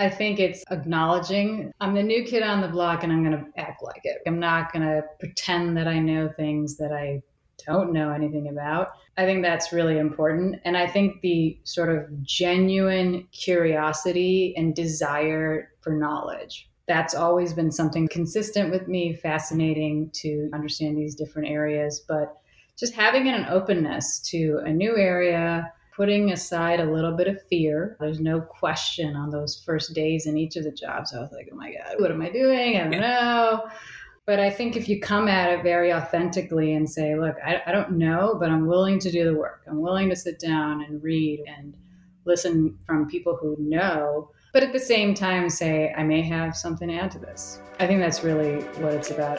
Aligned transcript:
I 0.00 0.08
think 0.08 0.40
it's 0.40 0.64
acknowledging 0.70 1.72
I'm 1.78 1.94
the 1.94 2.02
new 2.02 2.24
kid 2.24 2.42
on 2.42 2.62
the 2.62 2.68
block 2.68 3.04
and 3.04 3.12
I'm 3.12 3.22
going 3.22 3.36
to 3.36 3.60
act 3.60 3.82
like 3.82 4.00
it. 4.04 4.22
I'm 4.26 4.40
not 4.40 4.72
going 4.72 4.82
to 4.82 5.02
pretend 5.18 5.76
that 5.76 5.86
I 5.86 5.98
know 5.98 6.26
things 6.26 6.78
that 6.78 6.90
I 6.90 7.20
don't 7.66 7.92
know 7.92 8.10
anything 8.10 8.48
about. 8.48 8.92
I 9.18 9.26
think 9.26 9.42
that's 9.42 9.74
really 9.74 9.98
important. 9.98 10.56
And 10.64 10.74
I 10.74 10.86
think 10.86 11.20
the 11.20 11.60
sort 11.64 11.90
of 11.90 12.06
genuine 12.22 13.28
curiosity 13.32 14.54
and 14.56 14.74
desire 14.74 15.68
for 15.82 15.92
knowledge. 15.92 16.70
That's 16.88 17.14
always 17.14 17.52
been 17.52 17.70
something 17.70 18.08
consistent 18.08 18.70
with 18.70 18.88
me, 18.88 19.12
fascinating 19.12 20.10
to 20.14 20.48
understand 20.54 20.96
these 20.96 21.14
different 21.14 21.48
areas. 21.48 22.02
But 22.08 22.34
just 22.78 22.94
having 22.94 23.28
an 23.28 23.44
openness 23.50 24.18
to 24.30 24.62
a 24.64 24.70
new 24.70 24.96
area, 24.96 25.70
putting 26.00 26.32
aside 26.32 26.80
a 26.80 26.90
little 26.90 27.14
bit 27.14 27.26
of 27.26 27.36
fear. 27.50 27.94
There's 28.00 28.20
no 28.20 28.40
question 28.40 29.14
on 29.14 29.28
those 29.28 29.62
first 29.66 29.92
days 29.92 30.24
in 30.24 30.38
each 30.38 30.56
of 30.56 30.64
the 30.64 30.70
jobs. 30.70 31.12
I 31.12 31.20
was 31.20 31.30
like, 31.30 31.50
oh 31.52 31.56
my 31.56 31.74
God, 31.74 31.96
what 32.00 32.10
am 32.10 32.22
I 32.22 32.30
doing? 32.30 32.78
I 32.78 32.84
don't 32.84 33.02
know. 33.02 33.68
But 34.24 34.40
I 34.40 34.48
think 34.48 34.76
if 34.76 34.88
you 34.88 34.98
come 34.98 35.28
at 35.28 35.52
it 35.52 35.62
very 35.62 35.92
authentically 35.92 36.72
and 36.72 36.88
say, 36.88 37.16
look, 37.16 37.36
I, 37.44 37.60
I 37.66 37.72
don't 37.72 37.98
know, 37.98 38.34
but 38.40 38.48
I'm 38.48 38.66
willing 38.66 38.98
to 38.98 39.10
do 39.10 39.26
the 39.26 39.34
work, 39.34 39.60
I'm 39.68 39.82
willing 39.82 40.08
to 40.08 40.16
sit 40.16 40.40
down 40.40 40.82
and 40.82 41.02
read 41.02 41.44
and 41.46 41.76
listen 42.24 42.78
from 42.86 43.06
people 43.06 43.36
who 43.38 43.54
know, 43.58 44.30
but 44.54 44.62
at 44.62 44.72
the 44.72 44.80
same 44.80 45.12
time 45.12 45.50
say, 45.50 45.92
I 45.94 46.02
may 46.02 46.22
have 46.22 46.56
something 46.56 46.88
to 46.88 46.94
add 46.94 47.10
to 47.10 47.18
this. 47.18 47.60
I 47.78 47.86
think 47.86 48.00
that's 48.00 48.24
really 48.24 48.62
what 48.80 48.94
it's 48.94 49.10
about. 49.10 49.38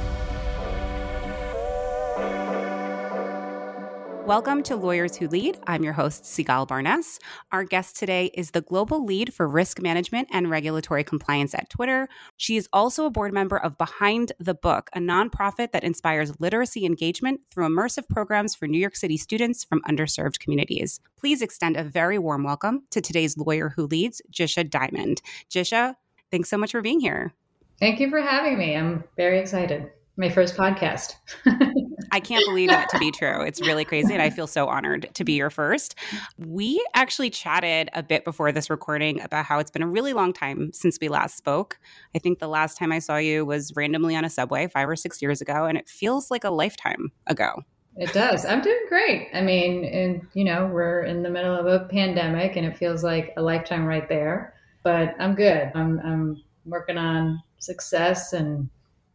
Welcome 4.31 4.63
to 4.63 4.77
Lawyers 4.77 5.17
Who 5.17 5.27
Lead. 5.27 5.59
I'm 5.67 5.83
your 5.83 5.91
host, 5.91 6.23
Sigalle 6.23 6.65
Barnes. 6.65 7.19
Our 7.51 7.65
guest 7.65 7.97
today 7.97 8.27
is 8.33 8.51
the 8.51 8.61
global 8.61 9.03
lead 9.03 9.33
for 9.33 9.45
risk 9.45 9.81
management 9.81 10.29
and 10.31 10.49
regulatory 10.49 11.03
compliance 11.03 11.53
at 11.53 11.69
Twitter. 11.69 12.07
She 12.37 12.55
is 12.55 12.69
also 12.71 13.05
a 13.05 13.09
board 13.09 13.33
member 13.33 13.57
of 13.57 13.77
Behind 13.77 14.31
the 14.39 14.53
Book, 14.53 14.89
a 14.95 14.99
nonprofit 14.99 15.73
that 15.73 15.83
inspires 15.83 16.39
literacy 16.39 16.85
engagement 16.85 17.41
through 17.51 17.67
immersive 17.67 18.07
programs 18.07 18.55
for 18.55 18.69
New 18.69 18.79
York 18.79 18.95
City 18.95 19.17
students 19.17 19.65
from 19.65 19.81
underserved 19.81 20.39
communities. 20.39 21.01
Please 21.19 21.41
extend 21.41 21.75
a 21.75 21.83
very 21.83 22.17
warm 22.17 22.45
welcome 22.45 22.83
to 22.91 23.01
today's 23.01 23.37
Lawyer 23.37 23.73
Who 23.75 23.85
Leads, 23.85 24.21
Jisha 24.31 24.63
Dymond. 24.63 25.19
Jisha, 25.49 25.95
thanks 26.31 26.49
so 26.49 26.57
much 26.57 26.71
for 26.71 26.81
being 26.81 27.01
here. 27.01 27.33
Thank 27.81 27.99
you 27.99 28.09
for 28.09 28.21
having 28.21 28.57
me. 28.57 28.77
I'm 28.77 29.03
very 29.17 29.41
excited. 29.41 29.91
My 30.15 30.29
first 30.29 30.55
podcast. 30.55 31.15
I 32.11 32.19
can't 32.19 32.45
believe 32.45 32.69
that 32.69 32.89
to 32.89 32.99
be 32.99 33.11
true. 33.11 33.41
It's 33.41 33.61
really 33.61 33.85
crazy. 33.85 34.13
And 34.13 34.21
I 34.21 34.29
feel 34.29 34.47
so 34.47 34.67
honored 34.67 35.09
to 35.13 35.23
be 35.23 35.33
your 35.33 35.49
first. 35.49 35.95
We 36.37 36.83
actually 36.93 37.29
chatted 37.29 37.89
a 37.93 38.03
bit 38.03 38.25
before 38.25 38.51
this 38.51 38.69
recording 38.69 39.21
about 39.21 39.45
how 39.45 39.59
it's 39.59 39.71
been 39.71 39.83
a 39.83 39.87
really 39.87 40.13
long 40.13 40.33
time 40.33 40.71
since 40.73 40.97
we 41.01 41.09
last 41.09 41.37
spoke. 41.37 41.79
I 42.15 42.19
think 42.19 42.39
the 42.39 42.47
last 42.47 42.77
time 42.77 42.91
I 42.91 42.99
saw 42.99 43.17
you 43.17 43.45
was 43.45 43.73
randomly 43.75 44.15
on 44.15 44.25
a 44.25 44.29
subway 44.29 44.67
five 44.67 44.89
or 44.89 44.95
six 44.95 45.21
years 45.21 45.41
ago, 45.41 45.65
and 45.65 45.77
it 45.77 45.89
feels 45.89 46.31
like 46.31 46.43
a 46.43 46.49
lifetime 46.49 47.11
ago. 47.27 47.63
It 47.97 48.13
does. 48.13 48.45
I'm 48.45 48.61
doing 48.61 48.85
great. 48.87 49.29
I 49.33 49.41
mean, 49.41 49.83
and 49.83 50.25
you 50.33 50.45
know, 50.45 50.67
we're 50.67 51.03
in 51.03 51.23
the 51.23 51.29
middle 51.29 51.55
of 51.55 51.65
a 51.65 51.87
pandemic 51.87 52.55
and 52.55 52.65
it 52.65 52.77
feels 52.77 53.03
like 53.03 53.33
a 53.35 53.41
lifetime 53.41 53.85
right 53.85 54.07
there. 54.07 54.53
But 54.83 55.15
I'm 55.19 55.35
good. 55.35 55.71
I'm 55.75 55.99
I'm 55.99 56.41
working 56.65 56.97
on 56.97 57.41
success 57.59 58.33
and 58.33 58.69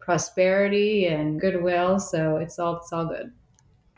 prosperity 0.07 1.07
and 1.07 1.39
goodwill. 1.39 1.99
So 1.99 2.37
it's 2.37 2.59
all 2.59 2.79
it's 2.79 2.93
all 2.93 3.05
good. 3.05 3.33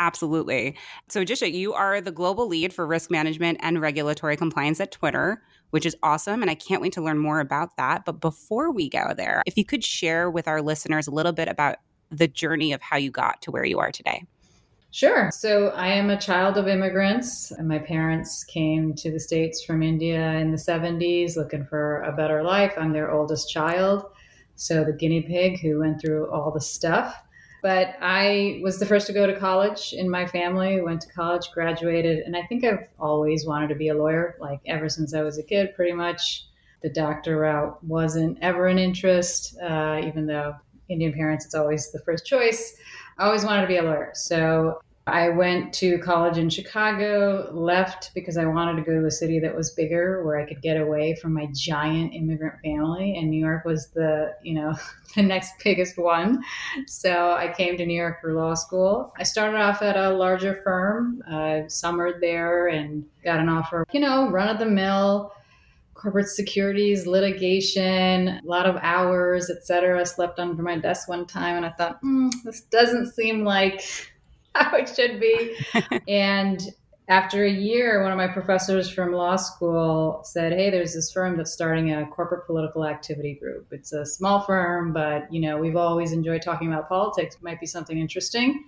Absolutely. 0.01 0.77
So, 1.09 1.25
Jisha, 1.25 1.53
you 1.53 1.75
are 1.75 2.01
the 2.01 2.13
global 2.13 2.47
lead 2.47 2.73
for 2.73 2.87
risk 2.87 3.11
management 3.11 3.59
and 3.61 3.81
regulatory 3.81 4.37
compliance 4.37 4.81
at 4.81 4.93
Twitter, 4.93 5.43
which 5.71 5.85
is 5.85 5.97
awesome. 6.03 6.41
And 6.41 6.51
I 6.51 6.55
can't 6.55 6.81
wait 6.81 6.93
to 6.95 7.03
learn 7.03 7.19
more 7.19 7.41
about 7.41 7.77
that. 7.77 8.05
But 8.05 8.21
before 8.21 8.71
we 8.71 8.89
go 8.89 9.13
there, 9.17 9.43
if 9.45 9.59
you 9.59 9.65
could 9.65 9.85
share 9.85 10.31
with 10.31 10.47
our 10.47 10.63
listeners 10.63 11.09
a 11.09 11.11
little 11.11 11.33
bit 11.33 11.49
about 11.49 11.77
the 12.11 12.29
journey 12.29 12.73
of 12.73 12.81
how 12.81 12.97
you 12.97 13.11
got 13.11 13.43
to 13.43 13.51
where 13.51 13.65
you 13.65 13.81
are 13.81 13.91
today. 13.91 14.25
Sure. 14.93 15.31
So, 15.33 15.69
I 15.71 15.89
am 15.89 16.11
a 16.11 16.21
child 16.21 16.57
of 16.57 16.69
immigrants. 16.69 17.53
My 17.61 17.79
parents 17.81 18.45
came 18.45 18.95
to 18.95 19.11
the 19.11 19.21
States 19.21 19.65
from 19.65 19.83
India 19.83 20.35
in 20.35 20.53
the 20.53 20.57
70s 20.57 21.37
looking 21.37 21.67
for 21.67 22.03
a 22.03 22.13
better 22.13 22.45
life. 22.45 22.73
I'm 22.79 22.93
their 22.93 23.11
oldest 23.11 23.51
child. 23.51 24.05
So 24.59 24.85
the 24.85 24.93
guinea 24.93 25.23
pig 25.23 25.61
who 25.61 25.79
went 25.79 26.01
through 26.01 26.31
all 26.31 26.51
the 26.51 26.61
stuff. 26.61 27.17
But 27.63 27.97
I 28.01 28.61
was 28.63 28.79
the 28.79 28.87
first 28.87 29.07
to 29.07 29.13
go 29.13 29.27
to 29.27 29.39
college 29.39 29.93
in 29.93 30.11
my 30.11 30.27
family, 30.27 30.81
went 30.81 31.01
to 31.03 31.09
college, 31.09 31.51
graduated, 31.53 32.19
and 32.19 32.37
I 32.37 32.43
think 32.47 32.65
I've 32.65 32.89
always 32.99 33.47
wanted 33.47 33.69
to 33.69 33.75
be 33.75 33.89
a 33.89 33.97
lawyer, 33.97 34.37
like 34.41 34.61
ever 34.67 34.89
since 34.89 35.15
I 35.15 35.23
was 35.23 35.39
a 35.39 35.43
kid, 35.43 35.75
pretty 35.75 35.93
much. 35.93 36.45
The 36.83 36.91
doctor 36.91 37.39
route 37.39 37.83
wasn't 37.83 38.39
ever 38.41 38.69
an 38.69 38.79
interest, 38.79 39.57
uh, 39.61 40.01
even 40.05 40.27
though 40.27 40.55
Indian 40.89 41.13
parents, 41.13 41.45
it's 41.45 41.55
always 41.57 41.91
the 41.91 41.99
first 42.01 42.25
choice. 42.25 42.77
I 43.19 43.27
always 43.27 43.45
wanted 43.45 43.63
to 43.63 43.69
be 43.69 43.79
a 43.79 43.83
lawyer. 43.83 44.13
So 44.15 44.81
I 45.13 45.29
went 45.31 45.73
to 45.75 45.99
college 45.99 46.39
in 46.39 46.51
Chicago, 46.51 47.51
left 47.53 48.13
because 48.15 48.37
I 48.37 48.47
wanted 48.47 48.77
to 48.77 48.83
go 48.83 49.01
to 49.01 49.07
a 49.07 49.11
city 49.11 49.39
that 49.41 49.55
was 49.55 49.71
bigger 49.71 50.25
where 50.25 50.39
I 50.39 50.47
could 50.47 50.63
get 50.63 50.81
away 50.81 51.15
from 51.17 51.35
my 51.35 51.49
giant 51.53 52.15
immigrant 52.15 52.61
family. 52.63 53.17
And 53.17 53.31
New 53.31 53.45
York 53.45 53.65
was 53.65 53.89
the, 53.89 54.35
you 54.43 54.55
know, 54.55 54.75
the 55.15 55.23
next 55.23 55.53
biggest 55.63 55.99
one. 55.99 56.43
So 56.87 57.33
I 57.33 57.53
came 57.57 57.77
to 57.77 57.87
New 57.87 57.99
York 57.99 58.21
for 58.21 58.33
law 58.33 58.55
school. 58.55 59.13
I 59.19 59.23
started 59.25 59.59
off 59.59 59.83
at 59.83 59.97
a 59.97 60.11
larger 60.11 60.61
firm, 60.63 61.23
uh, 61.31 61.69
summered 61.69 62.21
there 62.21 62.69
and 62.69 63.05
got 63.25 63.41
an 63.41 63.49
offer, 63.49 63.87
you 63.93 64.01
know, 64.01 64.31
run 64.31 64.49
of 64.49 64.59
the 64.59 64.67
mill 64.67 65.33
corporate 65.95 66.29
securities 66.29 67.09
litigation 67.09 68.29
a 68.29 68.41
lot 68.45 68.67
of 68.67 68.77
hours 68.83 69.51
etc 69.51 69.99
I 69.99 70.05
slept 70.05 70.39
under 70.39 70.63
my 70.63 70.79
desk 70.79 71.09
one 71.09 71.27
time 71.27 71.57
and 71.57 71.67
i 71.67 71.71
thought 71.71 72.01
mm, 72.03 72.31
this 72.45 72.61
doesn't 72.61 73.13
seem 73.15 73.43
like 73.43 73.83
how 74.71 74.77
it 74.77 74.89
should 74.95 75.21
be. 75.21 75.57
and 76.09 76.61
after 77.09 77.45
a 77.45 77.51
year, 77.51 78.03
one 78.03 78.13
of 78.13 78.19
my 78.19 78.29
professors 78.29 78.91
from 78.91 79.13
law 79.13 79.37
school 79.37 80.21
said, 80.25 80.53
"Hey, 80.53 80.69
there's 80.71 80.95
this 80.95 81.11
firm 81.11 81.37
that's 81.37 81.53
starting 81.53 81.93
a 81.93 82.07
corporate 82.07 82.47
political 82.47 82.85
activity 82.85 83.35
group. 83.35 83.69
It's 83.71 83.93
a 83.93 84.05
small 84.05 84.41
firm, 84.41 84.93
but 84.93 85.33
you 85.33 85.41
know 85.41 85.57
we've 85.57 85.77
always 85.77 86.13
enjoyed 86.13 86.43
talking 86.43 86.69
about 86.69 86.89
politics. 86.89 87.37
It 87.37 87.43
might 87.43 87.61
be 87.61 87.67
something 87.67 87.99
interesting." 87.99 88.65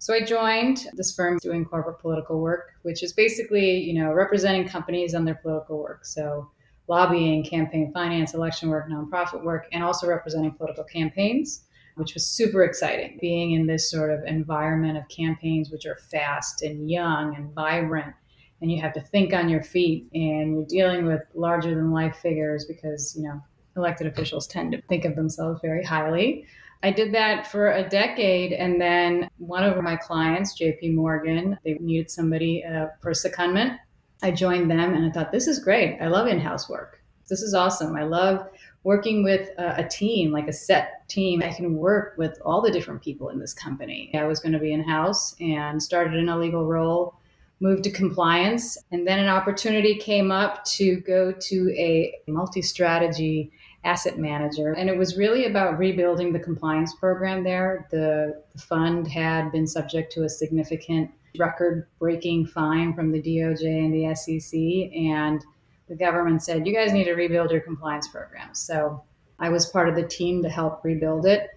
So 0.00 0.14
I 0.14 0.20
joined 0.20 0.86
this 0.94 1.14
firm 1.14 1.38
doing 1.38 1.64
corporate 1.64 1.98
political 1.98 2.40
work, 2.40 2.72
which 2.82 3.02
is 3.02 3.12
basically 3.12 3.80
you 3.80 3.94
know 3.94 4.12
representing 4.12 4.68
companies 4.68 5.14
on 5.14 5.24
their 5.24 5.36
political 5.36 5.78
work. 5.78 6.04
So 6.04 6.50
lobbying, 6.88 7.44
campaign 7.44 7.90
finance, 7.92 8.34
election 8.34 8.68
work, 8.68 8.88
nonprofit 8.90 9.42
work, 9.44 9.66
and 9.72 9.82
also 9.82 10.06
representing 10.06 10.52
political 10.52 10.84
campaigns 10.84 11.64
which 11.98 12.14
was 12.14 12.26
super 12.26 12.64
exciting. 12.64 13.18
Being 13.20 13.52
in 13.52 13.66
this 13.66 13.90
sort 13.90 14.10
of 14.10 14.24
environment 14.24 14.96
of 14.96 15.08
campaigns, 15.08 15.70
which 15.70 15.86
are 15.86 15.96
fast 15.96 16.62
and 16.62 16.90
young 16.90 17.34
and 17.36 17.52
vibrant, 17.54 18.14
and 18.60 18.72
you 18.72 18.80
have 18.80 18.92
to 18.94 19.00
think 19.00 19.32
on 19.32 19.48
your 19.48 19.62
feet, 19.62 20.08
and 20.14 20.54
you're 20.54 20.66
dealing 20.66 21.06
with 21.06 21.22
larger 21.34 21.74
than 21.74 21.92
life 21.92 22.16
figures 22.16 22.64
because, 22.64 23.14
you 23.16 23.22
know, 23.22 23.40
elected 23.76 24.06
officials 24.06 24.46
tend 24.46 24.72
to 24.72 24.82
think 24.82 25.04
of 25.04 25.14
themselves 25.14 25.60
very 25.62 25.84
highly. 25.84 26.46
I 26.82 26.92
did 26.92 27.12
that 27.14 27.46
for 27.46 27.72
a 27.72 27.88
decade, 27.88 28.52
and 28.52 28.80
then 28.80 29.28
one 29.38 29.64
of 29.64 29.82
my 29.82 29.96
clients, 29.96 30.60
JP 30.60 30.94
Morgan, 30.94 31.58
they 31.64 31.74
needed 31.74 32.10
somebody 32.10 32.64
uh, 32.64 32.86
for 33.00 33.12
secondment. 33.12 33.78
I 34.22 34.30
joined 34.30 34.70
them, 34.70 34.94
and 34.94 35.04
I 35.04 35.10
thought, 35.10 35.32
this 35.32 35.48
is 35.48 35.58
great. 35.58 35.98
I 36.00 36.06
love 36.06 36.28
in 36.28 36.38
house 36.38 36.68
work. 36.68 36.97
This 37.28 37.42
is 37.42 37.54
awesome. 37.54 37.96
I 37.96 38.04
love 38.04 38.48
working 38.84 39.22
with 39.22 39.50
a, 39.58 39.84
a, 39.84 39.88
team, 39.88 40.32
like 40.32 40.48
a 40.48 40.52
set 40.52 41.06
team, 41.08 41.42
I 41.42 41.52
can 41.52 41.76
work 41.76 42.14
with 42.16 42.38
all 42.44 42.62
the 42.62 42.70
different 42.70 43.02
people 43.02 43.28
in 43.30 43.38
this 43.38 43.52
company. 43.52 44.10
I 44.14 44.24
was 44.24 44.40
going 44.40 44.52
to 44.52 44.58
be 44.58 44.72
in 44.72 44.82
house 44.82 45.34
and 45.40 45.82
started 45.82 46.14
in 46.14 46.28
a 46.28 46.38
legal 46.38 46.66
role, 46.66 47.14
moved 47.60 47.84
to 47.84 47.90
compliance, 47.90 48.78
and 48.92 49.06
then 49.06 49.18
an 49.18 49.28
opportunity 49.28 49.96
came 49.96 50.30
up 50.30 50.64
to 50.64 51.00
go 51.00 51.32
to 51.32 51.74
a 51.76 52.14
multi 52.28 52.62
strategy 52.62 53.50
asset 53.84 54.18
manager. 54.18 54.72
And 54.72 54.88
it 54.88 54.96
was 54.96 55.16
really 55.16 55.46
about 55.46 55.78
rebuilding 55.78 56.32
the 56.32 56.38
compliance 56.38 56.94
program 56.94 57.44
there. 57.44 57.86
The, 57.90 58.42
the 58.52 58.58
fund 58.60 59.08
had 59.08 59.50
been 59.52 59.66
subject 59.66 60.12
to 60.12 60.24
a 60.24 60.28
significant 60.28 61.10
record 61.38 61.86
breaking 61.98 62.46
fine 62.46 62.94
from 62.94 63.12
the 63.12 63.22
DOJ 63.22 63.64
and 63.64 63.94
the 63.94 64.14
SEC. 64.14 64.58
And 64.96 65.44
the 65.88 65.96
government 65.96 66.42
said, 66.42 66.66
you 66.66 66.74
guys 66.74 66.92
need 66.92 67.04
to 67.04 67.14
rebuild 67.14 67.50
your 67.50 67.60
compliance 67.60 68.08
program. 68.08 68.54
So 68.54 69.02
I 69.38 69.48
was 69.48 69.66
part 69.66 69.88
of 69.88 69.94
the 69.94 70.06
team 70.06 70.42
to 70.42 70.48
help 70.48 70.84
rebuild 70.84 71.26
it. 71.26 71.48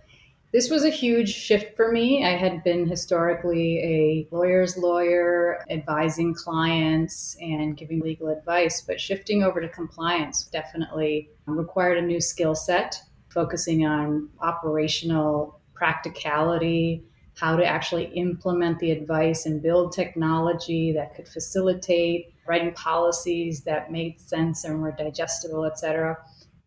this 0.52 0.70
was 0.70 0.84
a 0.84 0.90
huge 0.90 1.34
shift 1.34 1.78
for 1.78 1.92
me. 1.92 2.26
I 2.26 2.36
had 2.36 2.64
been 2.64 2.86
historically 2.86 3.80
a 3.80 4.36
lawyer's 4.36 4.78
lawyer, 4.78 5.64
advising 5.70 6.34
clients 6.34 7.38
and 7.40 7.78
giving 7.78 8.02
legal 8.02 8.28
advice, 8.28 8.82
but 8.82 9.00
shifting 9.00 9.44
over 9.44 9.62
to 9.62 9.70
compliance 9.70 10.44
definitely 10.46 11.30
required 11.46 11.98
a 11.98 12.02
new 12.02 12.20
skill 12.20 12.54
set, 12.54 13.02
focusing 13.30 13.86
on 13.86 14.30
operational 14.42 15.62
practicality, 15.74 17.04
how 17.38 17.56
to 17.56 17.66
actually 17.66 18.06
implement 18.14 18.80
the 18.80 18.92
advice 18.92 19.46
and 19.46 19.62
build 19.62 19.94
technology 19.94 20.92
that 20.92 21.16
could 21.16 21.28
facilitate 21.28 22.34
writing 22.46 22.74
policies 22.74 23.62
that 23.62 23.92
made 23.92 24.20
sense 24.20 24.64
and 24.64 24.82
were 24.82 24.92
digestible, 24.92 25.66
et 25.66 25.80
cetera. 25.80 26.18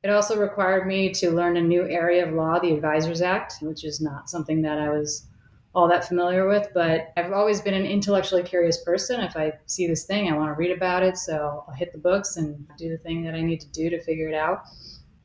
It 0.02 0.10
also 0.10 0.38
required 0.38 0.86
me 0.86 1.12
to 1.14 1.30
learn 1.30 1.56
a 1.56 1.62
new 1.62 1.88
area 1.88 2.26
of 2.26 2.34
law, 2.34 2.58
the 2.58 2.72
Advisors 2.72 3.22
Act, 3.22 3.54
which 3.62 3.84
is 3.84 4.00
not 4.00 4.28
something 4.28 4.62
that 4.62 4.78
I 4.78 4.90
was 4.90 5.26
all 5.74 5.88
that 5.88 6.06
familiar 6.06 6.46
with, 6.46 6.68
but 6.72 7.12
I've 7.16 7.32
always 7.32 7.60
been 7.60 7.74
an 7.74 7.86
intellectually 7.86 8.42
curious 8.42 8.82
person. 8.84 9.20
If 9.20 9.36
I 9.36 9.54
see 9.66 9.86
this 9.88 10.04
thing, 10.04 10.30
I 10.30 10.36
want 10.36 10.50
to 10.50 10.58
read 10.58 10.70
about 10.70 11.02
it. 11.02 11.16
So 11.16 11.64
I'll 11.66 11.74
hit 11.74 11.92
the 11.92 11.98
books 11.98 12.36
and 12.36 12.66
do 12.78 12.88
the 12.88 12.98
thing 12.98 13.24
that 13.24 13.34
I 13.34 13.40
need 13.40 13.60
to 13.60 13.68
do 13.68 13.90
to 13.90 14.00
figure 14.02 14.28
it 14.28 14.34
out. 14.34 14.64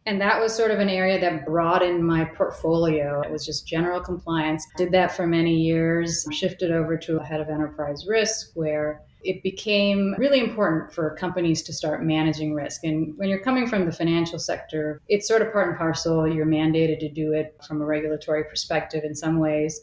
And 0.09 0.19
that 0.21 0.41
was 0.41 0.55
sort 0.55 0.71
of 0.71 0.79
an 0.79 0.89
area 0.89 1.21
that 1.21 1.45
broadened 1.45 2.03
my 2.03 2.25
portfolio. 2.25 3.21
It 3.21 3.31
was 3.31 3.45
just 3.45 3.67
general 3.67 4.01
compliance. 4.01 4.65
Did 4.75 4.91
that 4.91 5.15
for 5.15 5.27
many 5.27 5.53
years, 5.53 6.25
shifted 6.31 6.71
over 6.71 6.97
to 6.97 7.17
a 7.17 7.23
head 7.23 7.39
of 7.39 7.47
enterprise 7.47 8.07
risk 8.07 8.49
where 8.55 9.03
it 9.23 9.43
became 9.43 10.15
really 10.17 10.39
important 10.39 10.91
for 10.91 11.15
companies 11.15 11.61
to 11.61 11.73
start 11.73 12.03
managing 12.03 12.55
risk. 12.55 12.83
And 12.83 13.13
when 13.17 13.29
you're 13.29 13.43
coming 13.43 13.67
from 13.67 13.85
the 13.85 13.91
financial 13.91 14.39
sector, 14.39 14.99
it's 15.09 15.27
sort 15.27 15.43
of 15.43 15.53
part 15.53 15.69
and 15.69 15.77
parcel. 15.77 16.27
You're 16.27 16.47
mandated 16.47 16.97
to 17.01 17.09
do 17.11 17.33
it 17.33 17.55
from 17.67 17.79
a 17.79 17.85
regulatory 17.85 18.45
perspective 18.45 19.03
in 19.03 19.13
some 19.13 19.37
ways. 19.37 19.79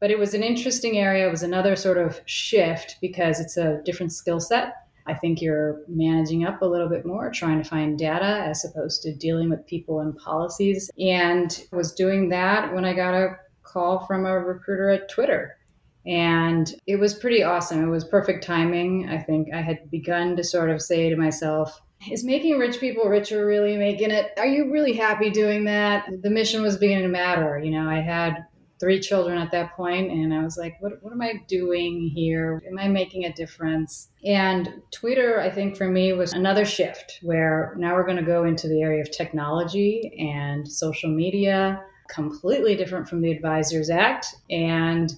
But 0.00 0.10
it 0.10 0.18
was 0.18 0.32
an 0.32 0.42
interesting 0.42 0.96
area. 0.96 1.28
It 1.28 1.30
was 1.30 1.42
another 1.42 1.76
sort 1.76 1.98
of 1.98 2.22
shift 2.24 2.96
because 3.02 3.40
it's 3.40 3.58
a 3.58 3.82
different 3.84 4.14
skill 4.14 4.40
set. 4.40 4.72
I 5.06 5.14
think 5.14 5.40
you're 5.40 5.82
managing 5.88 6.44
up 6.44 6.62
a 6.62 6.66
little 6.66 6.88
bit 6.88 7.06
more, 7.06 7.30
trying 7.30 7.62
to 7.62 7.68
find 7.68 7.98
data 7.98 8.44
as 8.46 8.64
opposed 8.64 9.02
to 9.02 9.14
dealing 9.14 9.50
with 9.50 9.66
people 9.66 10.00
and 10.00 10.16
policies. 10.16 10.90
And 10.98 11.58
was 11.72 11.92
doing 11.92 12.28
that 12.30 12.74
when 12.74 12.84
I 12.84 12.92
got 12.92 13.14
a 13.14 13.36
call 13.62 14.06
from 14.06 14.26
a 14.26 14.38
recruiter 14.38 14.90
at 14.90 15.08
Twitter 15.08 15.56
and 16.06 16.72
it 16.86 16.96
was 16.96 17.14
pretty 17.14 17.42
awesome. 17.42 17.82
It 17.82 17.90
was 17.90 18.04
perfect 18.04 18.44
timing. 18.44 19.08
I 19.08 19.18
think 19.18 19.52
I 19.52 19.60
had 19.60 19.90
begun 19.90 20.36
to 20.36 20.44
sort 20.44 20.70
of 20.70 20.80
say 20.80 21.10
to 21.10 21.16
myself, 21.16 21.80
is 22.10 22.24
making 22.24 22.58
rich 22.58 22.78
people 22.78 23.06
richer 23.06 23.44
really 23.44 23.76
making 23.76 24.10
it? 24.10 24.30
Are 24.36 24.46
you 24.46 24.70
really 24.70 24.92
happy 24.92 25.30
doing 25.30 25.64
that? 25.64 26.06
The 26.22 26.30
mission 26.30 26.62
was 26.62 26.76
beginning 26.76 27.04
to 27.04 27.08
matter. 27.08 27.58
You 27.58 27.72
know, 27.72 27.88
I 27.88 28.00
had 28.00 28.44
three 28.78 29.00
children 29.00 29.38
at 29.38 29.50
that 29.52 29.74
point 29.74 30.10
and 30.10 30.34
I 30.34 30.42
was 30.42 30.56
like, 30.56 30.76
what, 30.80 31.02
what 31.02 31.12
am 31.12 31.22
I 31.22 31.42
doing 31.48 32.10
here? 32.14 32.62
Am 32.68 32.78
I 32.78 32.88
making 32.88 33.24
a 33.24 33.32
difference? 33.32 34.08
And 34.24 34.82
Twitter, 34.92 35.40
I 35.40 35.50
think 35.50 35.76
for 35.76 35.88
me 35.88 36.12
was 36.12 36.32
another 36.32 36.64
shift 36.64 37.18
where 37.22 37.74
now 37.78 37.94
we're 37.94 38.04
going 38.04 38.18
to 38.18 38.22
go 38.22 38.44
into 38.44 38.68
the 38.68 38.82
area 38.82 39.00
of 39.00 39.10
technology 39.10 40.14
and 40.18 40.68
social 40.68 41.10
media, 41.10 41.82
completely 42.10 42.76
different 42.76 43.08
from 43.08 43.22
the 43.22 43.30
Advisors 43.30 43.90
Act. 43.90 44.26
And 44.50 45.16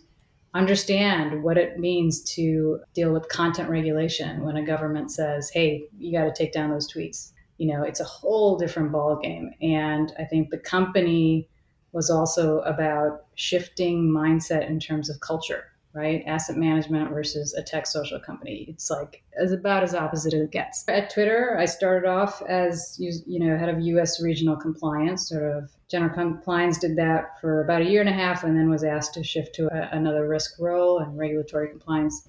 understand 0.55 1.43
what 1.43 1.59
it 1.59 1.79
means 1.79 2.23
to 2.23 2.81
deal 2.95 3.13
with 3.13 3.29
content 3.29 3.69
regulation 3.69 4.45
when 4.45 4.57
a 4.57 4.65
government 4.65 5.11
says, 5.11 5.51
"Hey, 5.51 5.85
you 5.99 6.13
got 6.13 6.25
to 6.25 6.33
take 6.33 6.53
down 6.53 6.71
those 6.71 6.91
tweets." 6.91 7.33
You 7.59 7.73
know, 7.73 7.83
it's 7.83 8.01
a 8.01 8.05
whole 8.05 8.57
different 8.57 8.93
ballgame. 8.93 9.51
And 9.61 10.13
I 10.19 10.25
think 10.25 10.51
the 10.51 10.59
company 10.59 11.49
was 11.93 12.11
also 12.11 12.61
about 12.61 13.25
shifting 13.35 14.11
mindset 14.11 14.69
in 14.69 14.79
terms 14.79 15.09
of 15.09 15.21
culture 15.21 15.65
right? 15.95 16.23
Asset 16.27 16.57
management 16.57 17.11
versus 17.11 17.55
a 17.55 17.63
tech 17.63 17.87
social 17.87 18.21
company. 18.21 18.67
It's 18.69 18.91
like 18.91 19.23
as 19.41 19.53
about 19.53 19.83
as 19.83 19.95
opposite 19.95 20.35
as 20.35 20.43
it 20.43 20.51
gets. 20.53 20.85
At 20.89 21.11
Twitter, 21.11 21.57
I 21.59 21.65
started 21.65 22.09
off 22.09 22.43
as 22.43 22.97
you 22.99 23.41
know 23.41 23.57
head 23.57 23.69
of 23.69 23.81
U.S. 23.81 24.23
regional 24.23 24.57
compliance, 24.57 25.29
sort 25.29 25.43
of 25.43 25.71
general 25.89 26.15
compliance. 26.15 26.79
Did 26.79 26.97
that 26.97 27.41
for 27.41 27.63
about 27.63 27.83
a 27.83 27.85
year 27.85 28.01
and 28.01 28.09
a 28.09 28.13
half, 28.13 28.45
and 28.45 28.57
then 28.57 28.71
was 28.71 28.85
asked 28.85 29.15
to 29.15 29.25
shift 29.25 29.55
to 29.57 29.67
a, 29.67 29.97
another 29.97 30.29
risk 30.29 30.59
role 30.61 30.99
and 30.99 31.19
regulatory 31.19 31.69
compliance 31.69 32.29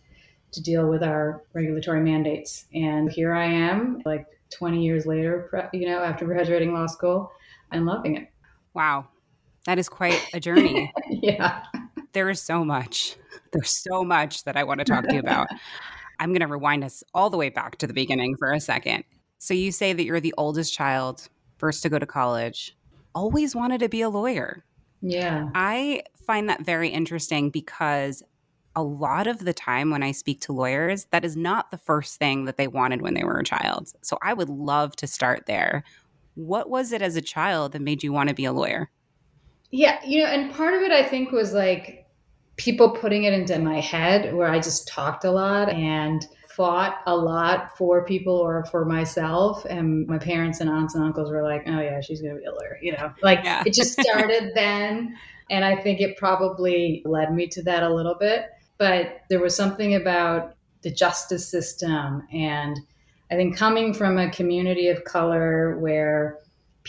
to 0.51 0.61
deal 0.63 0.89
with 0.89 1.03
our 1.03 1.43
regulatory 1.53 2.01
mandates. 2.01 2.65
And 2.73 3.11
here 3.11 3.33
I 3.33 3.45
am, 3.45 4.01
like 4.03 4.25
20 4.51 4.83
years 4.83 5.05
later, 5.05 5.69
you 5.73 5.87
know, 5.87 6.01
after 6.01 6.25
graduating 6.25 6.73
law 6.73 6.87
school, 6.87 7.31
and 7.71 7.85
loving 7.85 8.17
it. 8.17 8.31
Wow. 8.73 9.09
That 9.65 9.77
is 9.79 9.89
quite 9.89 10.19
a 10.33 10.39
journey. 10.39 10.91
yeah. 11.09 11.63
There 12.13 12.29
is 12.29 12.41
so 12.41 12.63
much. 12.63 13.15
There's 13.51 13.71
so 13.71 14.03
much 14.03 14.43
that 14.45 14.55
I 14.57 14.63
want 14.63 14.79
to 14.79 14.85
talk 14.85 15.07
to 15.07 15.13
you 15.13 15.19
about. 15.19 15.47
I'm 16.19 16.29
going 16.29 16.41
to 16.41 16.47
rewind 16.47 16.83
us 16.83 17.03
all 17.13 17.29
the 17.29 17.37
way 17.37 17.49
back 17.49 17.77
to 17.77 17.87
the 17.87 17.93
beginning 17.93 18.35
for 18.37 18.51
a 18.51 18.59
second. 18.59 19.03
So, 19.37 19.53
you 19.53 19.71
say 19.71 19.93
that 19.93 20.03
you're 20.03 20.19
the 20.19 20.33
oldest 20.37 20.73
child, 20.73 21.29
first 21.57 21.81
to 21.83 21.89
go 21.89 21.97
to 21.97 22.05
college, 22.05 22.75
always 23.15 23.55
wanted 23.55 23.79
to 23.79 23.89
be 23.89 24.01
a 24.01 24.09
lawyer. 24.09 24.65
Yeah. 25.01 25.49
I 25.55 26.03
find 26.27 26.49
that 26.49 26.65
very 26.65 26.89
interesting 26.89 27.49
because 27.49 28.21
a 28.75 28.83
lot 28.83 29.27
of 29.27 29.45
the 29.45 29.53
time 29.53 29.91
when 29.91 30.03
I 30.03 30.11
speak 30.11 30.41
to 30.41 30.53
lawyers, 30.53 31.05
that 31.11 31.23
is 31.23 31.37
not 31.37 31.71
the 31.71 31.77
first 31.77 32.19
thing 32.19 32.45
that 32.45 32.57
they 32.57 32.67
wanted 32.67 33.01
when 33.01 33.13
they 33.13 33.23
were 33.23 33.39
a 33.39 33.43
child. 33.43 33.93
So, 34.01 34.17
I 34.21 34.33
would 34.33 34.49
love 34.49 34.95
to 34.97 35.07
start 35.07 35.45
there. 35.45 35.85
What 36.35 36.69
was 36.69 36.91
it 36.91 37.01
as 37.01 37.15
a 37.15 37.21
child 37.21 37.71
that 37.71 37.81
made 37.81 38.03
you 38.03 38.11
want 38.11 38.27
to 38.27 38.35
be 38.35 38.45
a 38.45 38.53
lawyer? 38.53 38.89
Yeah, 39.71 39.99
you 40.05 40.23
know, 40.23 40.29
and 40.29 40.53
part 40.53 40.73
of 40.73 40.81
it 40.81 40.91
I 40.91 41.03
think 41.03 41.31
was 41.31 41.53
like 41.53 42.07
people 42.57 42.89
putting 42.89 43.23
it 43.23 43.33
into 43.33 43.57
my 43.59 43.79
head 43.79 44.35
where 44.35 44.49
I 44.49 44.59
just 44.59 44.87
talked 44.87 45.23
a 45.23 45.31
lot 45.31 45.69
and 45.69 46.25
fought 46.59 46.97
a 47.05 47.15
lot 47.15 47.77
for 47.77 48.03
people 48.03 48.35
or 48.35 48.65
for 48.65 48.83
myself. 48.83 49.63
And 49.63 50.05
my 50.07 50.17
parents 50.17 50.59
and 50.59 50.69
aunts 50.69 50.93
and 50.93 51.01
uncles 51.01 51.31
were 51.31 51.41
like, 51.41 51.63
oh, 51.67 51.79
yeah, 51.79 52.01
she's 52.01 52.21
going 52.21 52.35
to 52.35 52.39
be 52.41 52.45
a 52.45 52.51
lawyer. 52.51 52.77
You 52.81 52.91
know, 52.91 53.13
like 53.21 53.45
yeah. 53.45 53.63
it 53.65 53.73
just 53.73 53.93
started 54.01 54.51
then. 54.55 55.15
And 55.49 55.63
I 55.63 55.77
think 55.77 56.01
it 56.01 56.17
probably 56.17 57.01
led 57.05 57.33
me 57.33 57.47
to 57.47 57.63
that 57.63 57.83
a 57.83 57.93
little 57.93 58.15
bit. 58.19 58.47
But 58.77 59.21
there 59.29 59.39
was 59.39 59.55
something 59.55 59.95
about 59.95 60.55
the 60.81 60.91
justice 60.91 61.47
system. 61.47 62.27
And 62.33 62.77
I 63.31 63.35
think 63.35 63.55
coming 63.55 63.93
from 63.93 64.17
a 64.17 64.29
community 64.29 64.89
of 64.89 65.05
color 65.05 65.79
where 65.79 66.39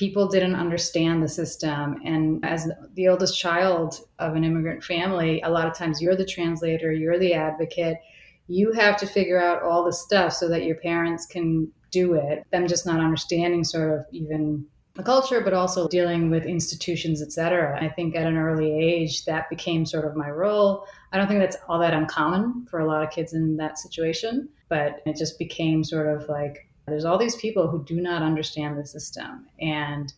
people 0.01 0.27
didn't 0.27 0.55
understand 0.55 1.23
the 1.23 1.29
system. 1.29 2.01
And 2.07 2.43
as 2.43 2.67
the 2.95 3.09
oldest 3.09 3.39
child 3.39 4.01
of 4.19 4.35
an 4.35 4.45
immigrant 4.45 4.83
family, 4.83 5.43
a 5.43 5.51
lot 5.51 5.67
of 5.67 5.77
times 5.77 6.01
you're 6.01 6.17
the 6.17 6.25
translator, 6.25 6.91
you're 6.91 7.19
the 7.19 7.35
advocate. 7.35 7.99
You 8.47 8.73
have 8.73 8.97
to 8.97 9.07
figure 9.07 9.39
out 9.39 9.63
all 9.63 9.85
the 9.85 9.93
stuff 9.93 10.33
so 10.33 10.49
that 10.49 10.65
your 10.65 10.77
parents 10.77 11.27
can 11.27 11.71
do 11.91 12.15
it. 12.15 12.47
Them 12.51 12.67
just 12.67 12.87
not 12.87 12.99
understanding 12.99 13.63
sort 13.63 13.93
of 13.93 14.07
even 14.11 14.65
the 14.95 15.03
culture, 15.03 15.43
but 15.43 15.53
also 15.53 15.87
dealing 15.87 16.31
with 16.31 16.47
institutions, 16.47 17.21
et 17.21 17.31
cetera. 17.31 17.79
I 17.85 17.91
think 17.91 18.17
at 18.17 18.27
an 18.27 18.39
early 18.39 18.73
age, 18.73 19.27
that 19.27 19.51
became 19.51 19.85
sort 19.85 20.07
of 20.07 20.17
my 20.17 20.31
role. 20.31 20.87
I 21.13 21.19
don't 21.19 21.29
think 21.29 21.41
that's 21.41 21.59
all 21.69 21.79
that 21.79 21.93
uncommon 21.93 22.67
for 22.71 22.81
a 22.81 22.87
lot 22.87 23.03
of 23.03 23.11
kids 23.11 23.35
in 23.35 23.59
that 23.59 23.79
situation, 23.79 24.49
but 24.71 25.03
it 25.05 25.17
just 25.19 25.39
became 25.39 25.85
sort 25.85 26.09
of 26.09 26.27
like 26.27 26.67
there's 26.91 27.05
all 27.05 27.19
these 27.19 27.37
people 27.37 27.69
who 27.69 27.83
do 27.85 28.01
not 28.01 28.23
understand 28.23 28.79
the 28.79 28.87
system. 28.87 29.47
And 29.61 30.13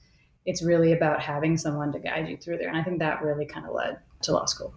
it's 0.45 0.63
really 0.63 0.93
about 0.93 1.21
having 1.21 1.57
someone 1.57 1.93
to 1.93 1.99
guide 1.99 2.29
you 2.29 2.37
through 2.37 2.59
there. 2.59 2.69
And 2.69 2.77
I 2.77 2.83
think 2.83 2.99
that 2.99 3.23
really 3.23 3.47
kind 3.47 3.67
of 3.67 3.75
led 3.75 3.99
to 4.23 4.33
law 4.33 4.47
school. 4.47 4.75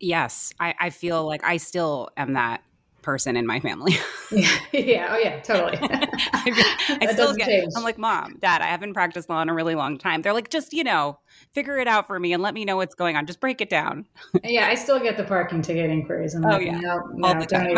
Yes. 0.00 0.52
I, 0.60 0.74
I 0.78 0.90
feel 0.90 1.26
like 1.26 1.42
I 1.42 1.56
still 1.56 2.10
am 2.16 2.34
that 2.34 2.62
person 3.02 3.36
in 3.36 3.46
my 3.46 3.58
family. 3.58 3.96
yeah, 4.30 4.58
yeah, 4.72 5.06
oh 5.10 5.18
yeah, 5.18 5.40
totally. 5.40 5.78
I, 5.82 6.98
I 7.00 7.12
still 7.12 7.34
get. 7.34 7.46
Change. 7.46 7.72
I'm 7.76 7.82
like, 7.82 7.98
mom, 7.98 8.36
dad, 8.40 8.60
I 8.60 8.66
haven't 8.66 8.92
practiced 8.92 9.30
law 9.30 9.40
in 9.40 9.48
a 9.48 9.54
really 9.54 9.74
long 9.74 9.98
time. 9.98 10.22
They're 10.22 10.32
like, 10.32 10.50
just 10.50 10.72
you 10.72 10.84
know, 10.84 11.18
figure 11.52 11.78
it 11.78 11.88
out 11.88 12.06
for 12.06 12.20
me 12.20 12.32
and 12.32 12.42
let 12.42 12.54
me 12.54 12.64
know 12.64 12.76
what's 12.76 12.94
going 12.94 13.16
on. 13.16 13.26
Just 13.26 13.40
break 13.40 13.60
it 13.60 13.70
down. 13.70 14.06
yeah, 14.44 14.66
I 14.66 14.74
still 14.74 15.00
get 15.00 15.16
the 15.16 15.24
parking 15.24 15.62
ticket 15.62 15.90
inquiries. 15.90 16.34
I'm 16.34 16.44
oh 16.44 16.48
like, 16.48 16.66
yeah, 16.66 16.78
no, 16.80 16.98
no, 17.14 17.28
all 17.28 17.34
the 17.34 17.46
time. 17.46 17.76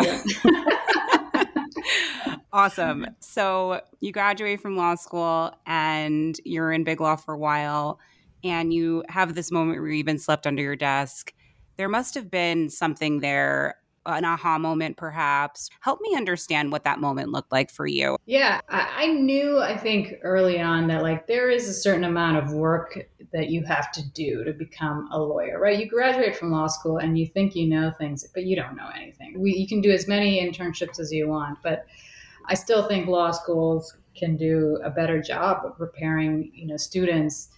Awesome. 2.52 3.06
So 3.20 3.80
you 4.00 4.12
graduate 4.12 4.60
from 4.60 4.76
law 4.76 4.94
school 4.94 5.52
and 5.66 6.38
you're 6.44 6.72
in 6.72 6.84
big 6.84 7.00
law 7.00 7.16
for 7.16 7.34
a 7.34 7.38
while 7.38 7.98
and 8.42 8.72
you 8.72 9.04
have 9.08 9.34
this 9.34 9.50
moment 9.50 9.80
where 9.80 9.90
you 9.90 9.98
even 9.98 10.18
slept 10.18 10.46
under 10.46 10.62
your 10.62 10.76
desk. 10.76 11.32
There 11.76 11.88
must 11.88 12.14
have 12.14 12.30
been 12.30 12.70
something 12.70 13.20
there, 13.20 13.76
an 14.06 14.24
aha 14.24 14.58
moment 14.58 14.96
perhaps. 14.96 15.68
Help 15.80 16.00
me 16.00 16.16
understand 16.16 16.72
what 16.72 16.84
that 16.84 17.00
moment 17.00 17.30
looked 17.30 17.52
like 17.52 17.70
for 17.70 17.86
you. 17.86 18.16
Yeah, 18.26 18.60
I 18.68 19.08
knew, 19.08 19.60
I 19.60 19.76
think 19.76 20.14
early 20.22 20.60
on 20.60 20.88
that 20.88 21.02
like 21.02 21.26
there 21.26 21.50
is 21.50 21.68
a 21.68 21.74
certain 21.74 22.04
amount 22.04 22.38
of 22.38 22.52
work 22.52 22.98
that 23.32 23.50
you 23.50 23.62
have 23.64 23.92
to 23.92 24.02
do 24.10 24.42
to 24.44 24.52
become 24.52 25.08
a 25.12 25.18
lawyer, 25.18 25.60
right? 25.60 25.78
You 25.78 25.88
graduate 25.88 26.36
from 26.36 26.50
law 26.50 26.66
school 26.66 26.98
and 26.98 27.18
you 27.18 27.26
think 27.26 27.54
you 27.54 27.68
know 27.68 27.92
things, 27.98 28.26
but 28.34 28.44
you 28.44 28.56
don't 28.56 28.74
know 28.74 28.88
anything. 28.94 29.40
We, 29.40 29.54
you 29.54 29.68
can 29.68 29.80
do 29.80 29.90
as 29.90 30.08
many 30.08 30.40
internships 30.40 30.98
as 30.98 31.12
you 31.12 31.28
want, 31.28 31.58
but 31.62 31.86
I 32.50 32.54
still 32.54 32.86
think 32.88 33.06
law 33.06 33.30
schools 33.30 33.96
can 34.16 34.36
do 34.36 34.78
a 34.84 34.90
better 34.90 35.22
job 35.22 35.64
of 35.64 35.78
preparing, 35.78 36.50
you 36.52 36.66
know, 36.66 36.76
students 36.76 37.48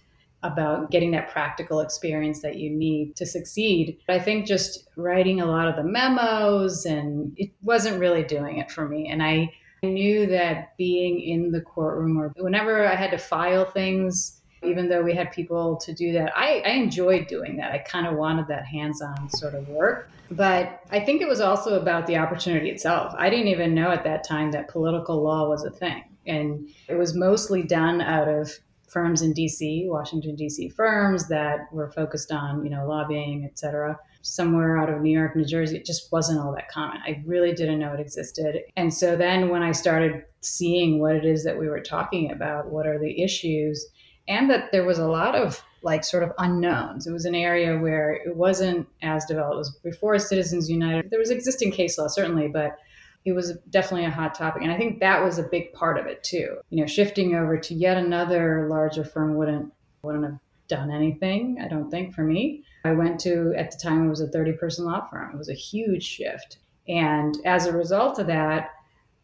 about 0.43 0.91
getting 0.91 1.11
that 1.11 1.29
practical 1.29 1.79
experience 1.79 2.41
that 2.41 2.57
you 2.57 2.69
need 2.69 3.15
to 3.15 3.25
succeed. 3.25 3.97
I 4.07 4.19
think 4.19 4.45
just 4.45 4.87
writing 4.95 5.41
a 5.41 5.45
lot 5.45 5.67
of 5.67 5.75
the 5.75 5.83
memos 5.83 6.85
and 6.85 7.33
it 7.37 7.49
wasn't 7.63 7.99
really 7.99 8.23
doing 8.23 8.57
it 8.57 8.69
for 8.69 8.87
me. 8.87 9.09
And 9.09 9.23
I 9.23 9.51
knew 9.81 10.27
that 10.27 10.77
being 10.77 11.19
in 11.19 11.51
the 11.51 11.61
courtroom 11.61 12.19
or 12.19 12.31
whenever 12.37 12.87
I 12.87 12.95
had 12.95 13.11
to 13.11 13.17
file 13.17 13.65
things, 13.65 14.41
even 14.63 14.89
though 14.89 15.03
we 15.03 15.13
had 15.13 15.31
people 15.31 15.77
to 15.77 15.93
do 15.93 16.13
that, 16.13 16.31
I, 16.35 16.61
I 16.65 16.71
enjoyed 16.71 17.27
doing 17.27 17.57
that. 17.57 17.71
I 17.71 17.79
kind 17.79 18.07
of 18.07 18.15
wanted 18.15 18.47
that 18.47 18.65
hands 18.65 19.01
on 19.01 19.29
sort 19.29 19.55
of 19.55 19.67
work. 19.69 20.09
But 20.31 20.81
I 20.91 20.99
think 20.99 21.21
it 21.21 21.27
was 21.27 21.41
also 21.41 21.79
about 21.79 22.07
the 22.07 22.17
opportunity 22.17 22.69
itself. 22.69 23.13
I 23.17 23.29
didn't 23.29 23.49
even 23.49 23.75
know 23.75 23.91
at 23.91 24.03
that 24.05 24.27
time 24.27 24.51
that 24.51 24.69
political 24.69 25.21
law 25.21 25.47
was 25.47 25.63
a 25.63 25.69
thing. 25.69 26.03
And 26.25 26.69
it 26.87 26.95
was 26.95 27.15
mostly 27.15 27.63
done 27.63 28.01
out 28.01 28.27
of 28.27 28.51
firms 28.93 29.21
in 29.21 29.33
DC, 29.33 29.87
Washington, 29.87 30.35
DC 30.35 30.73
firms 30.73 31.27
that 31.27 31.71
were 31.73 31.91
focused 31.91 32.31
on, 32.31 32.63
you 32.63 32.69
know, 32.69 32.87
lobbying, 32.87 33.43
et 33.43 33.57
cetera. 33.57 33.99
Somewhere 34.21 34.77
out 34.77 34.89
of 34.89 35.01
New 35.01 35.11
York, 35.11 35.35
New 35.35 35.43
Jersey, 35.43 35.77
it 35.77 35.85
just 35.85 36.11
wasn't 36.11 36.39
all 36.39 36.53
that 36.53 36.69
common. 36.69 37.01
I 37.05 37.21
really 37.25 37.53
didn't 37.53 37.79
know 37.79 37.93
it 37.93 37.99
existed. 37.99 38.61
And 38.77 38.93
so 38.93 39.17
then 39.17 39.49
when 39.49 39.63
I 39.63 39.73
started 39.73 40.23
seeing 40.39 40.99
what 40.99 41.15
it 41.15 41.25
is 41.25 41.43
that 41.43 41.59
we 41.59 41.67
were 41.67 41.81
talking 41.81 42.31
about, 42.31 42.71
what 42.71 42.87
are 42.87 42.99
the 42.99 43.21
issues, 43.21 43.85
and 44.27 44.49
that 44.49 44.71
there 44.71 44.85
was 44.85 44.99
a 44.99 45.07
lot 45.07 45.35
of 45.35 45.61
like 45.83 46.03
sort 46.03 46.23
of 46.23 46.31
unknowns. 46.37 47.07
It 47.07 47.11
was 47.11 47.25
an 47.25 47.35
area 47.35 47.77
where 47.77 48.13
it 48.13 48.35
wasn't 48.35 48.87
as 49.01 49.25
developed. 49.25 49.57
Was 49.57 49.75
before 49.83 50.17
Citizens 50.17 50.69
United. 50.69 51.09
There 51.09 51.19
was 51.19 51.29
existing 51.29 51.71
case 51.71 51.97
law, 51.97 52.07
certainly, 52.07 52.47
but 52.47 52.77
it 53.25 53.33
was 53.33 53.53
definitely 53.69 54.05
a 54.05 54.11
hot 54.11 54.35
topic. 54.35 54.63
And 54.63 54.71
I 54.71 54.77
think 54.77 54.99
that 54.99 55.23
was 55.23 55.39
a 55.39 55.43
big 55.43 55.73
part 55.73 55.97
of 55.97 56.05
it 56.05 56.23
too. 56.23 56.57
You 56.69 56.81
know, 56.81 56.87
shifting 56.87 57.35
over 57.35 57.57
to 57.57 57.73
yet 57.73 57.97
another 57.97 58.67
larger 58.69 59.03
firm 59.03 59.35
wouldn't 59.35 59.71
wouldn't 60.03 60.25
have 60.25 60.39
done 60.67 60.91
anything, 60.91 61.57
I 61.61 61.67
don't 61.67 61.89
think, 61.89 62.13
for 62.13 62.23
me. 62.23 62.63
I 62.85 62.91
went 62.91 63.19
to 63.21 63.53
at 63.57 63.71
the 63.71 63.77
time 63.77 64.05
it 64.05 64.09
was 64.09 64.21
a 64.21 64.27
30 64.27 64.53
person 64.53 64.85
law 64.85 65.07
firm. 65.09 65.31
It 65.33 65.37
was 65.37 65.49
a 65.49 65.53
huge 65.53 66.03
shift. 66.03 66.57
And 66.87 67.37
as 67.45 67.65
a 67.65 67.71
result 67.71 68.19
of 68.19 68.27
that, 68.27 68.71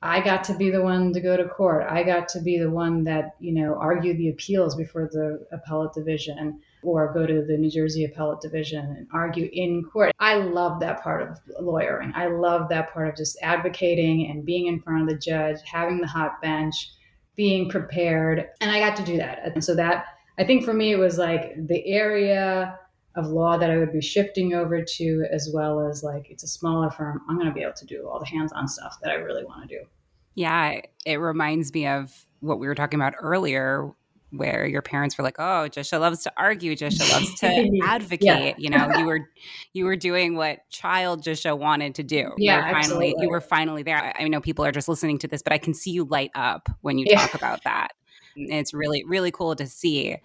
I 0.01 0.21
got 0.21 0.45
to 0.45 0.53
be 0.53 0.69
the 0.69 0.81
one 0.81 1.11
to 1.11 1.19
go 1.19 1.35
to 1.35 1.45
court. 1.45 1.85
I 1.89 2.03
got 2.03 2.29
to 2.29 2.41
be 2.41 2.57
the 2.57 2.69
one 2.69 3.03
that, 3.03 3.35
you 3.39 3.51
know, 3.51 3.75
argue 3.75 4.15
the 4.15 4.29
appeals 4.29 4.75
before 4.75 5.09
the 5.11 5.45
appellate 5.51 5.93
division 5.93 6.61
or 6.83 7.13
go 7.13 7.25
to 7.25 7.43
the 7.45 7.57
New 7.57 7.69
Jersey 7.69 8.05
appellate 8.05 8.39
division 8.39 8.85
and 8.85 9.07
argue 9.13 9.49
in 9.51 9.83
court. 9.83 10.13
I 10.19 10.35
love 10.35 10.79
that 10.79 11.03
part 11.03 11.29
of 11.29 11.37
lawyering. 11.59 12.13
I 12.15 12.27
love 12.27 12.69
that 12.69 12.93
part 12.93 13.09
of 13.09 13.17
just 13.17 13.37
advocating 13.41 14.29
and 14.31 14.45
being 14.45 14.67
in 14.67 14.79
front 14.79 15.01
of 15.01 15.09
the 15.09 15.19
judge, 15.19 15.57
having 15.65 15.99
the 15.99 16.07
hot 16.07 16.41
bench, 16.41 16.91
being 17.35 17.69
prepared. 17.69 18.47
And 18.61 18.71
I 18.71 18.79
got 18.79 18.95
to 18.97 19.03
do 19.03 19.17
that. 19.17 19.39
And 19.53 19.63
so 19.63 19.75
that, 19.75 20.05
I 20.37 20.45
think 20.45 20.63
for 20.63 20.73
me, 20.73 20.93
it 20.93 20.97
was 20.97 21.17
like 21.17 21.55
the 21.67 21.85
area 21.85 22.79
of 23.19 23.27
law 23.27 23.57
that 23.57 23.69
I 23.69 23.77
would 23.77 23.91
be 23.91 24.01
shifting 24.01 24.53
over 24.53 24.83
to, 24.83 25.25
as 25.31 25.51
well 25.53 25.81
as 25.87 26.03
like 26.03 26.29
it's 26.29 26.43
a 26.43 26.47
smaller 26.47 26.89
firm. 26.89 27.21
I'm 27.29 27.35
going 27.35 27.47
to 27.47 27.53
be 27.53 27.61
able 27.61 27.73
to 27.73 27.85
do 27.85 28.07
all 28.07 28.19
the 28.19 28.25
hands 28.25 28.51
on 28.53 28.67
stuff 28.67 28.97
that 29.03 29.11
I 29.11 29.15
really 29.15 29.43
want 29.43 29.69
to 29.69 29.77
do. 29.79 29.85
Yeah, 30.35 30.81
it 31.05 31.17
reminds 31.17 31.73
me 31.73 31.87
of 31.87 32.13
what 32.39 32.59
we 32.59 32.67
were 32.67 32.75
talking 32.75 32.99
about 32.99 33.13
earlier, 33.19 33.91
where 34.31 34.65
your 34.65 34.81
parents 34.81 35.17
were 35.17 35.23
like, 35.23 35.39
"Oh, 35.39 35.67
Jisha 35.69 35.99
loves 35.99 36.23
to 36.23 36.33
argue. 36.37 36.75
Jisha 36.75 37.11
loves 37.11 37.33
to 37.41 37.79
advocate." 37.83 38.21
Yeah. 38.21 38.53
You 38.57 38.69
know, 38.69 38.97
you 38.97 39.05
were 39.05 39.29
you 39.73 39.85
were 39.85 39.95
doing 39.95 40.35
what 40.35 40.59
child 40.69 41.23
Jisha 41.23 41.57
wanted 41.57 41.95
to 41.95 42.03
do. 42.03 42.31
Yeah, 42.37 42.57
you 42.57 42.61
finally 42.61 42.81
absolutely. 42.81 43.23
you 43.23 43.29
were 43.29 43.41
finally 43.41 43.83
there. 43.83 44.13
I 44.17 44.27
know 44.27 44.41
people 44.41 44.65
are 44.65 44.71
just 44.71 44.87
listening 44.87 45.17
to 45.19 45.27
this, 45.27 45.41
but 45.41 45.53
I 45.53 45.57
can 45.57 45.73
see 45.73 45.91
you 45.91 46.05
light 46.05 46.31
up 46.35 46.69
when 46.81 46.97
you 46.97 47.05
yeah. 47.09 47.19
talk 47.19 47.35
about 47.35 47.63
that. 47.63 47.89
And 48.35 48.53
it's 48.53 48.73
really 48.73 49.03
really 49.05 49.31
cool 49.31 49.55
to 49.55 49.67
see. 49.67 50.17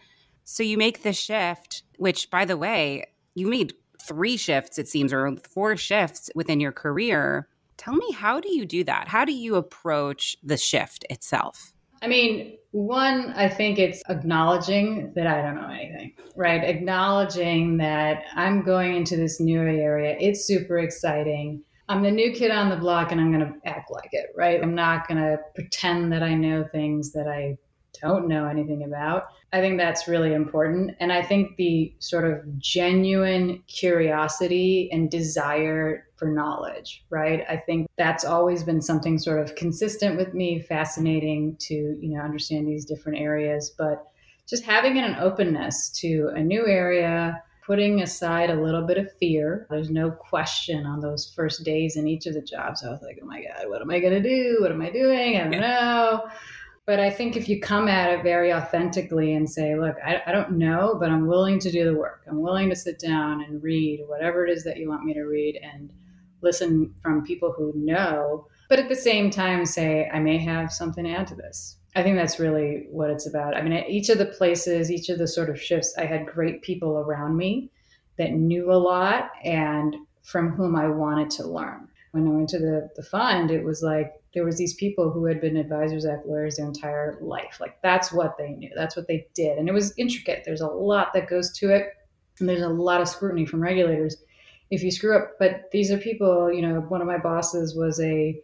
So 0.44 0.62
you 0.62 0.76
make 0.76 1.02
the 1.02 1.12
shift, 1.12 1.82
which 1.96 2.30
by 2.30 2.44
the 2.44 2.56
way, 2.56 3.06
you 3.34 3.48
made 3.48 3.72
three 4.02 4.36
shifts, 4.36 4.78
it 4.78 4.88
seems, 4.88 5.12
or 5.12 5.34
four 5.50 5.76
shifts 5.76 6.30
within 6.34 6.60
your 6.60 6.72
career. 6.72 7.48
Tell 7.78 7.94
me, 7.94 8.12
how 8.12 8.40
do 8.40 8.54
you 8.54 8.66
do 8.66 8.84
that? 8.84 9.08
How 9.08 9.24
do 9.24 9.32
you 9.32 9.56
approach 9.56 10.36
the 10.42 10.56
shift 10.56 11.04
itself? 11.08 11.72
I 12.02 12.06
mean, 12.06 12.58
one, 12.72 13.32
I 13.34 13.48
think 13.48 13.78
it's 13.78 14.02
acknowledging 14.10 15.12
that 15.14 15.26
I 15.26 15.40
don't 15.40 15.54
know 15.54 15.70
anything, 15.70 16.12
right? 16.36 16.62
Acknowledging 16.62 17.78
that 17.78 18.24
I'm 18.34 18.62
going 18.62 18.94
into 18.94 19.16
this 19.16 19.40
new 19.40 19.60
area. 19.60 20.14
It's 20.20 20.46
super 20.46 20.78
exciting. 20.78 21.62
I'm 21.88 22.02
the 22.02 22.10
new 22.10 22.32
kid 22.32 22.50
on 22.50 22.68
the 22.68 22.76
block 22.76 23.10
and 23.10 23.20
I'm 23.20 23.32
going 23.32 23.46
to 23.46 23.68
act 23.68 23.90
like 23.90 24.10
it, 24.12 24.26
right? 24.36 24.62
I'm 24.62 24.74
not 24.74 25.08
going 25.08 25.18
to 25.18 25.38
pretend 25.54 26.12
that 26.12 26.22
I 26.22 26.34
know 26.34 26.64
things 26.64 27.12
that 27.12 27.26
I 27.26 27.56
don't 28.02 28.28
know 28.28 28.46
anything 28.46 28.84
about. 28.84 29.24
I 29.54 29.60
think 29.60 29.78
that's 29.78 30.08
really 30.08 30.34
important. 30.34 30.96
And 30.98 31.12
I 31.12 31.22
think 31.22 31.54
the 31.56 31.94
sort 32.00 32.24
of 32.24 32.58
genuine 32.58 33.62
curiosity 33.68 34.88
and 34.90 35.08
desire 35.08 36.08
for 36.16 36.26
knowledge, 36.26 37.04
right? 37.08 37.44
I 37.48 37.58
think 37.58 37.86
that's 37.96 38.24
always 38.24 38.64
been 38.64 38.82
something 38.82 39.16
sort 39.16 39.40
of 39.40 39.54
consistent 39.54 40.16
with 40.16 40.34
me, 40.34 40.60
fascinating 40.60 41.56
to, 41.60 41.74
you 41.74 42.16
know, 42.16 42.20
understand 42.20 42.66
these 42.66 42.84
different 42.84 43.20
areas, 43.20 43.72
but 43.78 44.04
just 44.48 44.64
having 44.64 44.98
an 44.98 45.14
openness 45.20 45.88
to 46.00 46.32
a 46.34 46.42
new 46.42 46.66
area, 46.66 47.40
putting 47.64 48.02
aside 48.02 48.50
a 48.50 48.60
little 48.60 48.82
bit 48.82 48.98
of 48.98 49.16
fear. 49.18 49.68
There's 49.70 49.88
no 49.88 50.10
question 50.10 50.84
on 50.84 50.98
those 50.98 51.32
first 51.36 51.64
days 51.64 51.96
in 51.96 52.08
each 52.08 52.26
of 52.26 52.34
the 52.34 52.42
jobs. 52.42 52.82
I 52.84 52.90
was 52.90 53.02
like, 53.02 53.20
oh 53.22 53.26
my 53.26 53.40
God, 53.40 53.68
what 53.68 53.82
am 53.82 53.90
I 53.92 54.00
going 54.00 54.20
to 54.20 54.28
do? 54.28 54.56
What 54.62 54.72
am 54.72 54.82
I 54.82 54.90
doing? 54.90 55.36
I 55.36 55.44
don't 55.44 55.60
know. 55.60 56.24
But 56.86 57.00
I 57.00 57.10
think 57.10 57.34
if 57.36 57.48
you 57.48 57.60
come 57.60 57.88
at 57.88 58.10
it 58.10 58.22
very 58.22 58.52
authentically 58.52 59.34
and 59.34 59.48
say, 59.48 59.74
look, 59.74 59.96
I, 60.04 60.20
I, 60.26 60.32
don't 60.32 60.52
know, 60.52 60.96
but 61.00 61.10
I'm 61.10 61.26
willing 61.26 61.58
to 61.60 61.70
do 61.70 61.84
the 61.84 61.94
work. 61.94 62.24
I'm 62.28 62.42
willing 62.42 62.68
to 62.68 62.76
sit 62.76 62.98
down 62.98 63.42
and 63.42 63.62
read 63.62 64.04
whatever 64.06 64.46
it 64.46 64.50
is 64.50 64.64
that 64.64 64.76
you 64.76 64.90
want 64.90 65.04
me 65.04 65.14
to 65.14 65.22
read 65.22 65.58
and 65.62 65.90
listen 66.42 66.94
from 67.02 67.24
people 67.24 67.52
who 67.56 67.72
know, 67.74 68.46
but 68.68 68.78
at 68.78 68.90
the 68.90 68.96
same 68.96 69.30
time 69.30 69.64
say, 69.64 70.10
I 70.12 70.18
may 70.18 70.36
have 70.38 70.72
something 70.72 71.04
to 71.04 71.10
add 71.10 71.26
to 71.28 71.34
this. 71.34 71.78
I 71.96 72.02
think 72.02 72.16
that's 72.16 72.38
really 72.38 72.86
what 72.90 73.10
it's 73.10 73.26
about. 73.26 73.56
I 73.56 73.62
mean, 73.62 73.72
at 73.72 73.88
each 73.88 74.10
of 74.10 74.18
the 74.18 74.26
places, 74.26 74.90
each 74.90 75.08
of 75.08 75.18
the 75.18 75.28
sort 75.28 75.48
of 75.48 75.60
shifts, 75.60 75.94
I 75.96 76.04
had 76.04 76.26
great 76.26 76.60
people 76.62 76.98
around 76.98 77.36
me 77.36 77.70
that 78.18 78.32
knew 78.32 78.70
a 78.70 78.74
lot 78.74 79.30
and 79.42 79.96
from 80.22 80.50
whom 80.50 80.76
I 80.76 80.88
wanted 80.88 81.30
to 81.30 81.48
learn. 81.48 81.88
When 82.12 82.26
I 82.26 82.30
went 82.30 82.48
to 82.50 82.58
the, 82.58 82.90
the 82.96 83.02
fund, 83.02 83.50
it 83.50 83.64
was 83.64 83.82
like 83.82 84.12
there 84.34 84.44
was 84.44 84.58
these 84.58 84.74
people 84.74 85.10
who 85.10 85.24
had 85.24 85.40
been 85.40 85.56
advisors 85.56 86.04
at 86.04 86.26
lawyers 86.26 86.56
their 86.56 86.66
entire 86.66 87.16
life. 87.20 87.58
Like 87.60 87.80
that's 87.82 88.12
what 88.12 88.36
they 88.36 88.50
knew. 88.50 88.70
That's 88.74 88.96
what 88.96 89.06
they 89.06 89.28
did. 89.34 89.58
And 89.58 89.68
it 89.68 89.72
was 89.72 89.94
intricate. 89.96 90.42
There's 90.44 90.60
a 90.60 90.66
lot 90.66 91.12
that 91.14 91.28
goes 91.28 91.52
to 91.58 91.70
it. 91.70 91.88
And 92.40 92.48
there's 92.48 92.62
a 92.62 92.68
lot 92.68 93.00
of 93.00 93.08
scrutiny 93.08 93.46
from 93.46 93.62
regulators 93.62 94.16
if 94.70 94.82
you 94.82 94.90
screw 94.90 95.16
up. 95.16 95.38
But 95.38 95.70
these 95.70 95.92
are 95.92 95.98
people, 95.98 96.52
you 96.52 96.62
know, 96.62 96.80
one 96.80 97.00
of 97.00 97.06
my 97.06 97.18
bosses 97.18 97.76
was 97.76 98.00
a 98.00 98.40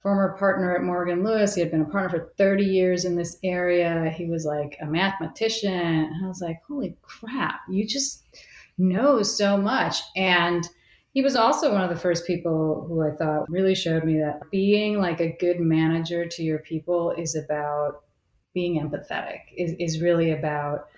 former 0.00 0.36
partner 0.38 0.74
at 0.74 0.82
Morgan 0.82 1.22
Lewis. 1.22 1.54
He 1.54 1.60
had 1.60 1.70
been 1.70 1.82
a 1.82 1.86
partner 1.86 2.18
for 2.18 2.32
30 2.38 2.64
years 2.64 3.04
in 3.04 3.16
this 3.16 3.38
area. 3.44 4.12
He 4.16 4.26
was 4.26 4.46
like 4.46 4.78
a 4.80 4.86
mathematician. 4.86 5.72
And 5.72 6.24
I 6.24 6.28
was 6.28 6.40
like, 6.40 6.62
holy 6.66 6.96
crap, 7.02 7.60
you 7.68 7.86
just 7.86 8.24
know 8.78 9.22
so 9.22 9.56
much. 9.56 10.00
And 10.16 10.66
he 11.16 11.22
was 11.22 11.34
also 11.34 11.72
one 11.72 11.80
of 11.80 11.88
the 11.88 11.96
first 11.96 12.26
people 12.26 12.84
who 12.86 13.00
I 13.00 13.10
thought 13.10 13.48
really 13.48 13.74
showed 13.74 14.04
me 14.04 14.18
that 14.18 14.50
being 14.50 15.00
like 15.00 15.18
a 15.18 15.34
good 15.40 15.60
manager 15.60 16.26
to 16.26 16.42
your 16.42 16.58
people 16.58 17.12
is 17.12 17.34
about 17.34 18.02
being 18.52 18.78
empathetic, 18.78 19.38
is, 19.56 19.72
is 19.78 20.02
really 20.02 20.32
about 20.32 20.88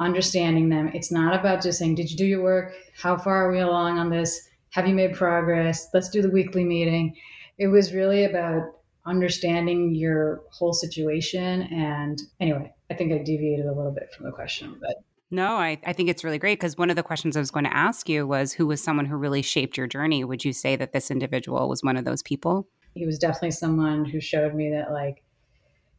understanding 0.00 0.68
them. 0.68 0.90
It's 0.94 1.12
not 1.12 1.38
about 1.38 1.62
just 1.62 1.78
saying, 1.78 1.94
Did 1.94 2.10
you 2.10 2.16
do 2.16 2.26
your 2.26 2.42
work? 2.42 2.74
How 3.00 3.16
far 3.16 3.46
are 3.46 3.52
we 3.52 3.60
along 3.60 4.00
on 4.00 4.10
this? 4.10 4.48
Have 4.70 4.88
you 4.88 4.96
made 4.96 5.14
progress? 5.14 5.86
Let's 5.94 6.10
do 6.10 6.22
the 6.22 6.30
weekly 6.30 6.64
meeting. 6.64 7.14
It 7.56 7.68
was 7.68 7.94
really 7.94 8.24
about 8.24 8.64
understanding 9.06 9.94
your 9.94 10.42
whole 10.50 10.72
situation. 10.72 11.62
And 11.72 12.20
anyway, 12.40 12.74
I 12.90 12.94
think 12.94 13.12
I 13.12 13.18
deviated 13.18 13.66
a 13.66 13.72
little 13.72 13.92
bit 13.92 14.12
from 14.12 14.26
the 14.26 14.32
question, 14.32 14.76
but 14.80 15.04
no, 15.32 15.56
I, 15.56 15.78
I 15.86 15.94
think 15.94 16.10
it's 16.10 16.22
really 16.22 16.38
great 16.38 16.60
because 16.60 16.76
one 16.76 16.90
of 16.90 16.96
the 16.96 17.02
questions 17.02 17.36
I 17.36 17.40
was 17.40 17.50
going 17.50 17.64
to 17.64 17.74
ask 17.74 18.06
you 18.06 18.26
was 18.26 18.52
who 18.52 18.66
was 18.66 18.82
someone 18.82 19.06
who 19.06 19.16
really 19.16 19.40
shaped 19.40 19.78
your 19.78 19.86
journey? 19.86 20.22
Would 20.24 20.44
you 20.44 20.52
say 20.52 20.76
that 20.76 20.92
this 20.92 21.10
individual 21.10 21.70
was 21.70 21.82
one 21.82 21.96
of 21.96 22.04
those 22.04 22.22
people? 22.22 22.68
He 22.94 23.06
was 23.06 23.18
definitely 23.18 23.52
someone 23.52 24.04
who 24.04 24.20
showed 24.20 24.54
me 24.54 24.70
that, 24.70 24.92
like, 24.92 25.24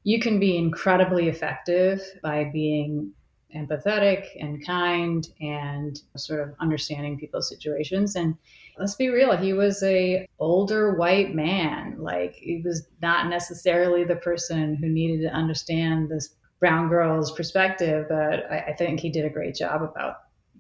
you 0.04 0.20
can 0.20 0.40
be 0.40 0.56
incredibly 0.56 1.30
effective 1.30 2.02
by 2.22 2.52
being 2.54 3.12
empathetic 3.56 4.28
and 4.40 4.64
kind 4.66 5.28
and 5.42 6.00
sort 6.16 6.40
of 6.40 6.56
understanding 6.60 7.18
people's 7.18 7.50
situations 7.50 8.16
and 8.16 8.36
let's 8.80 8.96
be 8.96 9.10
real 9.10 9.38
he 9.38 9.54
was 9.54 9.84
a 9.84 10.28
older 10.40 10.96
white 10.96 11.36
man 11.36 11.96
like 12.00 12.34
he 12.34 12.64
was 12.66 12.88
not 13.02 13.30
necessarily 13.30 14.04
the 14.04 14.16
person 14.16 14.76
who 14.76 14.90
needed 14.90 15.22
to 15.22 15.32
understand 15.32 16.10
this 16.10 16.30
brown 16.64 16.88
girl's 16.88 17.34
perspective, 17.34 18.06
but 18.08 18.50
I, 18.50 18.68
I 18.70 18.74
think 18.74 19.02
he 19.02 19.10
did 19.10 19.26
a 19.26 19.30
great 19.30 19.54
job 19.54 19.84
about 19.84 20.16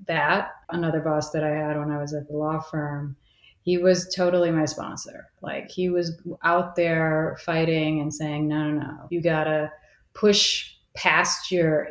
that. 0.05 0.49
Another 0.69 0.99
boss 0.99 1.29
that 1.31 1.45
I 1.45 1.51
had 1.51 1.77
when 1.77 1.91
I 1.91 1.97
was 1.97 2.13
at 2.13 2.27
the 2.27 2.35
law 2.35 2.59
firm, 2.59 3.15
he 3.61 3.77
was 3.77 4.13
totally 4.13 4.51
my 4.51 4.65
sponsor. 4.65 5.29
Like 5.41 5.71
he 5.71 5.87
was 5.87 6.21
out 6.43 6.75
there 6.75 7.37
fighting 7.45 8.01
and 8.01 8.13
saying, 8.13 8.49
no, 8.49 8.69
no, 8.69 8.81
no, 8.81 9.07
you 9.11 9.21
gotta 9.21 9.71
push 10.13 10.73
past 10.93 11.49
your 11.53 11.87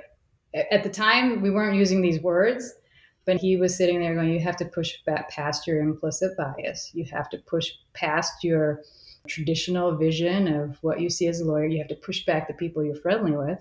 at 0.71 0.83
the 0.83 0.91
time 0.91 1.41
we 1.41 1.51
weren't 1.51 1.79
using 1.79 2.03
these 2.03 2.21
words, 2.21 2.71
but 3.25 3.37
he 3.37 3.57
was 3.57 3.75
sitting 3.75 3.99
there 3.99 4.15
going, 4.15 4.31
You 4.31 4.41
have 4.41 4.59
to 4.59 4.67
push 4.67 4.93
back 5.07 5.31
past 5.31 5.67
your 5.67 5.81
implicit 5.81 6.37
bias. 6.37 6.91
You 6.93 7.07
have 7.07 7.31
to 7.31 7.39
push 7.39 7.71
past 7.95 8.45
your 8.45 8.83
traditional 9.27 9.97
vision 9.97 10.49
of 10.49 10.77
what 10.83 11.01
you 11.01 11.09
see 11.09 11.29
as 11.29 11.41
a 11.41 11.47
lawyer. 11.47 11.65
You 11.65 11.79
have 11.79 11.89
to 11.89 11.95
push 11.95 12.27
back 12.27 12.47
the 12.47 12.53
people 12.53 12.85
you're 12.85 12.95
friendly 12.95 13.33
with. 13.33 13.59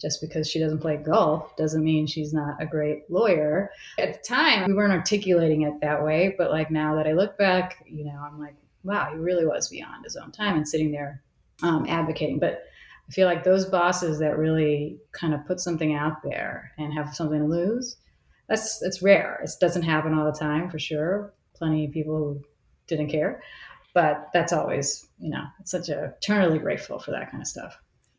Just 0.00 0.20
because 0.20 0.48
she 0.48 0.60
doesn't 0.60 0.78
play 0.78 0.96
golf 0.96 1.56
doesn't 1.56 1.82
mean 1.82 2.06
she's 2.06 2.32
not 2.32 2.62
a 2.62 2.66
great 2.66 3.10
lawyer. 3.10 3.70
At 3.98 4.14
the 4.14 4.28
time, 4.28 4.68
we 4.68 4.74
weren't 4.74 4.92
articulating 4.92 5.62
it 5.62 5.80
that 5.80 6.04
way, 6.04 6.36
but 6.38 6.52
like 6.52 6.70
now 6.70 6.94
that 6.94 7.06
I 7.06 7.12
look 7.12 7.36
back, 7.36 7.84
you 7.86 8.04
know, 8.04 8.18
I'm 8.24 8.38
like, 8.38 8.54
wow, 8.84 9.10
he 9.10 9.18
really 9.18 9.44
was 9.44 9.68
beyond 9.68 10.04
his 10.04 10.16
own 10.16 10.30
time 10.30 10.56
and 10.56 10.68
sitting 10.68 10.92
there 10.92 11.22
um, 11.62 11.84
advocating. 11.88 12.38
But 12.38 12.64
I 13.08 13.12
feel 13.12 13.26
like 13.26 13.42
those 13.42 13.66
bosses 13.66 14.18
that 14.18 14.38
really 14.38 14.98
kind 15.12 15.34
of 15.34 15.46
put 15.46 15.60
something 15.60 15.94
out 15.94 16.22
there 16.22 16.72
and 16.78 16.92
have 16.92 17.14
something 17.14 17.40
to 17.40 17.46
lose, 17.46 17.96
that's 18.48 18.82
it's 18.82 19.02
rare. 19.02 19.40
It 19.42 19.50
doesn't 19.60 19.82
happen 19.82 20.14
all 20.14 20.24
the 20.24 20.38
time 20.38 20.70
for 20.70 20.78
sure. 20.78 21.32
Plenty 21.54 21.86
of 21.86 21.92
people 21.92 22.16
who 22.16 22.44
didn't 22.86 23.08
care, 23.08 23.42
but 23.94 24.28
that's 24.32 24.52
always 24.52 25.08
you 25.18 25.30
know 25.30 25.44
it's 25.60 25.70
such 25.70 25.88
a 25.88 26.14
eternally 26.16 26.58
grateful 26.58 26.98
for 26.98 27.10
that 27.10 27.30
kind 27.30 27.42
of 27.42 27.46
stuff. 27.46 27.78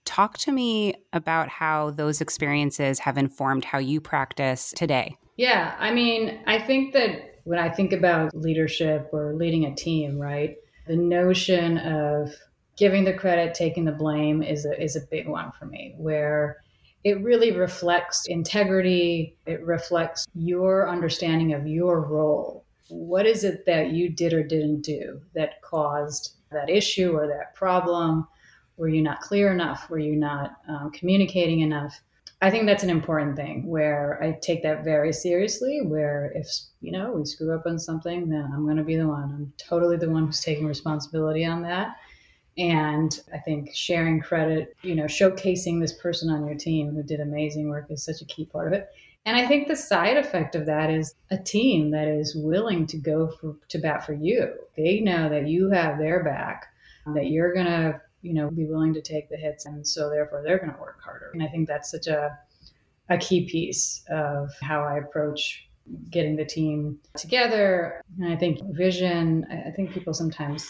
Talk 0.10 0.40
to 0.40 0.52
me 0.52 0.96
about 1.14 1.50
how 1.50 1.92
those 1.92 2.20
experiences 2.20 2.98
have 2.98 3.16
informed 3.16 3.64
how 3.64 3.78
you 3.78 4.02
practice 4.02 4.74
today. 4.76 5.16
Yeah, 5.38 5.76
I 5.78 5.94
mean, 5.94 6.40
I 6.48 6.58
think 6.58 6.94
that 6.94 7.42
when 7.44 7.60
I 7.60 7.70
think 7.70 7.94
about 7.94 8.36
leadership 8.36 9.10
or 9.14 9.36
leading 9.36 9.66
a 9.66 9.76
team, 9.76 10.18
right, 10.18 10.56
the 10.88 10.96
notion 10.96 11.78
of 11.78 12.34
giving 12.76 13.04
the 13.04 13.14
credit, 13.14 13.54
taking 13.54 13.86
the 13.86 13.92
blame 13.92 14.42
is 14.42 14.66
a, 14.66 14.82
is 14.82 14.96
a 14.96 15.02
big 15.12 15.28
one 15.28 15.52
for 15.60 15.68
me, 15.68 15.94
where 15.96 16.58
it 17.04 17.22
really 17.22 17.52
reflects 17.52 18.26
integrity. 18.26 19.38
It 19.46 19.62
reflects 19.62 20.26
your 20.34 20.90
understanding 20.90 21.54
of 21.54 21.68
your 21.68 22.02
role. 22.02 22.66
What 22.88 23.28
is 23.28 23.44
it 23.44 23.68
that 23.68 23.92
you 23.92 24.10
did 24.10 24.34
or 24.34 24.42
didn't 24.42 24.82
do 24.82 25.22
that 25.36 25.62
caused 25.62 26.34
that 26.52 26.68
issue 26.68 27.12
or 27.12 27.28
that 27.28 27.54
problem? 27.54 28.28
Were 28.80 28.88
you 28.88 29.02
not 29.02 29.20
clear 29.20 29.52
enough? 29.52 29.90
Were 29.90 30.00
you 30.00 30.16
not 30.16 30.56
um, 30.68 30.90
communicating 30.92 31.60
enough? 31.60 32.02
I 32.42 32.50
think 32.50 32.66
that's 32.66 32.84
an 32.84 32.90
important 32.90 33.36
thing 33.36 33.68
where 33.68 34.18
I 34.24 34.38
take 34.42 34.64
that 34.64 34.86
very 34.86 35.12
seriously. 35.12 35.82
Where 35.84 36.32
if, 36.34 36.48
you 36.80 36.94
know, 36.94 37.12
we 37.12 37.26
screw 37.26 37.54
up 37.54 37.66
on 37.66 37.78
something, 37.78 38.30
then 38.30 38.50
I'm 38.54 38.64
going 38.64 38.78
to 38.78 38.84
be 38.84 38.96
the 38.96 39.08
one. 39.08 39.24
I'm 39.24 39.54
totally 39.58 39.98
the 39.98 40.10
one 40.10 40.26
who's 40.26 40.40
taking 40.40 40.66
responsibility 40.66 41.44
on 41.44 41.62
that. 41.64 41.98
And 42.58 43.20
I 43.34 43.38
think 43.40 43.74
sharing 43.74 44.22
credit, 44.22 44.76
you 44.82 44.96
know, 44.96 45.04
showcasing 45.04 45.82
this 45.82 45.94
person 45.94 46.30
on 46.30 46.46
your 46.46 46.56
team 46.56 46.96
who 46.96 47.04
did 47.04 47.20
amazing 47.20 47.68
work 47.68 47.88
is 47.90 48.04
such 48.04 48.22
a 48.22 48.26
key 48.26 48.46
part 48.46 48.68
of 48.68 48.74
it. 48.74 48.90
And 49.26 49.36
I 49.36 49.46
think 49.46 49.68
the 49.68 49.76
side 49.76 50.16
effect 50.16 50.56
of 50.56 50.66
that 50.68 50.90
is 50.90 51.16
a 51.32 51.38
team 51.38 51.92
that 51.92 52.08
is 52.08 52.36
willing 52.36 52.88
to 52.88 52.98
go 52.98 53.28
for, 53.28 53.58
to 53.68 53.78
bat 53.78 54.06
for 54.06 54.14
you. 54.14 54.54
They 54.78 55.02
know 55.02 55.28
that 55.28 55.48
you 55.48 55.70
have 55.70 55.98
their 55.98 56.24
back, 56.24 56.68
that 57.14 57.28
you're 57.28 57.54
going 57.54 57.66
to, 57.66 58.02
you 58.22 58.34
know, 58.34 58.50
be 58.50 58.66
willing 58.66 58.94
to 58.94 59.02
take 59.02 59.30
the 59.30 59.38
hits. 59.38 59.66
And 59.66 59.88
so 59.88 60.10
therefore 60.10 60.42
they're 60.44 60.58
going 60.58 60.74
to 60.74 60.80
work 60.80 61.02
harder. 61.04 61.32
And 61.34 61.44
I 61.44 61.48
think 61.48 61.68
that's 61.68 61.92
such 61.92 62.08
a, 62.08 62.38
a 63.10 63.18
key 63.18 63.50
piece 63.50 64.04
of 64.10 64.52
how 64.62 64.84
I 64.84 64.98
approach 64.98 65.68
getting 66.12 66.36
the 66.36 66.46
team 66.46 67.00
together. 67.18 68.02
And 68.20 68.32
I 68.32 68.36
think 68.36 68.60
vision, 68.76 69.46
I 69.68 69.72
think 69.72 69.92
people 69.92 70.14
sometimes 70.14 70.70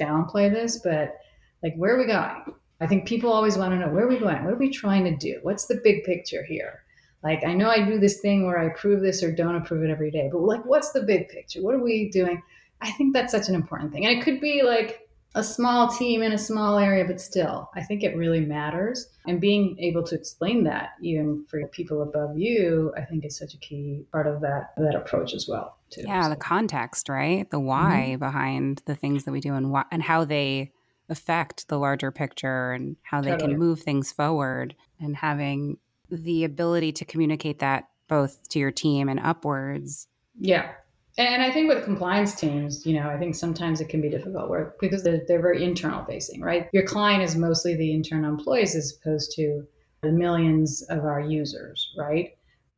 downplay 0.00 0.52
this, 0.52 0.80
but 0.82 1.14
like, 1.62 1.74
where 1.76 1.94
are 1.94 1.98
we 1.98 2.06
going? 2.06 2.54
I 2.80 2.86
think 2.86 3.06
people 3.06 3.32
always 3.32 3.56
want 3.56 3.72
to 3.72 3.78
know 3.78 3.88
where 3.88 4.04
are 4.04 4.08
we 4.08 4.18
going? 4.18 4.44
What 4.44 4.52
are 4.52 4.58
we 4.58 4.70
trying 4.70 5.04
to 5.04 5.16
do? 5.16 5.38
What's 5.42 5.66
the 5.66 5.80
big 5.82 6.04
picture 6.04 6.44
here? 6.44 6.82
Like, 7.22 7.42
I 7.44 7.54
know 7.54 7.70
I 7.70 7.82
do 7.82 7.98
this 7.98 8.20
thing 8.20 8.44
where 8.44 8.58
I 8.58 8.66
approve 8.66 9.00
this 9.00 9.22
or 9.22 9.32
don't 9.32 9.56
approve 9.56 9.82
it 9.82 9.90
every 9.90 10.10
day, 10.10 10.28
but 10.30 10.40
like, 10.40 10.64
what's 10.66 10.92
the 10.92 11.02
big 11.02 11.28
picture? 11.28 11.62
What 11.62 11.74
are 11.74 11.82
we 11.82 12.10
doing? 12.10 12.42
I 12.82 12.90
think 12.92 13.14
that's 13.14 13.32
such 13.32 13.48
an 13.48 13.54
important 13.54 13.92
thing. 13.92 14.04
And 14.04 14.18
it 14.18 14.22
could 14.22 14.40
be 14.40 14.62
like 14.62 15.03
a 15.34 15.42
small 15.42 15.88
team 15.88 16.22
in 16.22 16.32
a 16.32 16.38
small 16.38 16.78
area, 16.78 17.04
but 17.04 17.20
still, 17.20 17.68
I 17.74 17.82
think 17.82 18.04
it 18.04 18.16
really 18.16 18.40
matters. 18.40 19.08
And 19.26 19.40
being 19.40 19.76
able 19.80 20.02
to 20.04 20.14
explain 20.14 20.64
that 20.64 20.90
even 21.02 21.44
for 21.48 21.66
people 21.68 22.02
above 22.02 22.38
you, 22.38 22.92
I 22.96 23.02
think 23.02 23.24
is 23.24 23.36
such 23.36 23.54
a 23.54 23.58
key 23.58 24.04
part 24.12 24.26
of 24.26 24.40
that 24.42 24.74
that 24.76 24.94
approach 24.94 25.34
as 25.34 25.48
well. 25.48 25.78
Too. 25.90 26.02
Yeah, 26.06 26.24
so. 26.24 26.30
the 26.30 26.36
context, 26.36 27.08
right? 27.08 27.50
The 27.50 27.60
why 27.60 28.10
mm-hmm. 28.10 28.18
behind 28.18 28.82
the 28.86 28.94
things 28.94 29.24
that 29.24 29.32
we 29.32 29.40
do 29.40 29.54
and 29.54 29.70
why 29.70 29.84
and 29.90 30.02
how 30.02 30.24
they 30.24 30.72
affect 31.08 31.68
the 31.68 31.78
larger 31.78 32.10
picture 32.10 32.72
and 32.72 32.96
how 33.02 33.20
they 33.20 33.30
totally. 33.30 33.52
can 33.52 33.58
move 33.58 33.80
things 33.80 34.12
forward 34.12 34.74
and 35.00 35.16
having 35.16 35.78
the 36.10 36.44
ability 36.44 36.92
to 36.92 37.04
communicate 37.04 37.58
that 37.58 37.88
both 38.08 38.48
to 38.50 38.58
your 38.58 38.70
team 38.70 39.08
and 39.08 39.20
upwards. 39.20 40.06
Yeah. 40.38 40.72
And 41.16 41.42
I 41.42 41.50
think 41.52 41.68
with 41.68 41.84
compliance 41.84 42.34
teams, 42.34 42.84
you 42.84 42.94
know, 42.94 43.08
I 43.08 43.16
think 43.16 43.36
sometimes 43.36 43.80
it 43.80 43.88
can 43.88 44.00
be 44.00 44.10
difficult 44.10 44.50
work 44.50 44.80
because 44.80 45.04
they're, 45.04 45.22
they're 45.28 45.40
very 45.40 45.62
internal 45.62 46.04
facing, 46.04 46.40
right? 46.40 46.66
Your 46.72 46.84
client 46.84 47.22
is 47.22 47.36
mostly 47.36 47.76
the 47.76 47.92
internal 47.92 48.30
employees 48.30 48.74
as 48.74 48.98
opposed 49.00 49.32
to 49.36 49.62
the 50.02 50.10
millions 50.10 50.82
of 50.90 51.04
our 51.04 51.20
users, 51.20 51.94
right? 51.96 52.30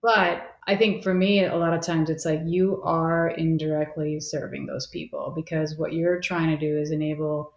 But 0.02 0.42
I 0.66 0.76
think 0.76 1.02
for 1.02 1.14
me, 1.14 1.44
a 1.44 1.56
lot 1.56 1.72
of 1.72 1.80
times 1.80 2.10
it's 2.10 2.26
like 2.26 2.40
you 2.44 2.82
are 2.84 3.30
indirectly 3.30 4.20
serving 4.20 4.66
those 4.66 4.86
people 4.88 5.32
because 5.34 5.78
what 5.78 5.94
you're 5.94 6.20
trying 6.20 6.50
to 6.50 6.58
do 6.58 6.78
is 6.78 6.90
enable 6.90 7.54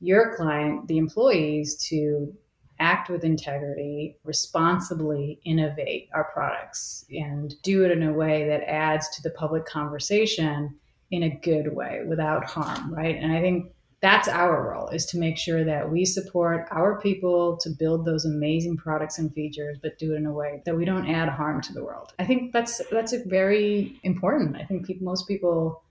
your 0.00 0.34
client, 0.36 0.86
the 0.86 0.98
employees, 0.98 1.76
to 1.88 2.32
act 2.80 3.08
with 3.08 3.22
integrity, 3.22 4.16
responsibly 4.24 5.40
innovate 5.44 6.08
our 6.14 6.24
products, 6.24 7.04
and 7.10 7.54
do 7.62 7.84
it 7.84 7.92
in 7.92 8.02
a 8.02 8.12
way 8.12 8.48
that 8.48 8.68
adds 8.68 9.08
to 9.10 9.22
the 9.22 9.30
public 9.30 9.66
conversation 9.66 10.74
in 11.10 11.22
a 11.24 11.36
good 11.42 11.74
way 11.74 12.02
without 12.08 12.44
harm, 12.44 12.92
right? 12.92 13.16
And 13.16 13.32
I 13.32 13.40
think 13.40 13.72
that's 14.00 14.28
our 14.28 14.70
role 14.70 14.88
is 14.88 15.04
to 15.06 15.18
make 15.18 15.36
sure 15.36 15.62
that 15.64 15.90
we 15.90 16.04
support 16.04 16.66
our 16.70 16.98
people 17.00 17.58
to 17.58 17.70
build 17.70 18.04
those 18.04 18.24
amazing 18.24 18.76
products 18.76 19.18
and 19.18 19.32
features 19.34 19.78
but 19.82 19.98
do 19.98 20.14
it 20.14 20.16
in 20.16 20.26
a 20.26 20.32
way 20.32 20.62
that 20.64 20.74
we 20.74 20.86
don't 20.86 21.08
add 21.08 21.28
harm 21.28 21.60
to 21.60 21.72
the 21.72 21.84
world. 21.84 22.12
I 22.18 22.24
think 22.24 22.52
that's 22.52 22.80
that's 22.90 23.12
a 23.12 23.22
very 23.26 24.00
important 24.02 24.56
i 24.56 24.64
think 24.64 24.86
people, 24.86 25.04
most 25.04 25.28
people 25.28 25.82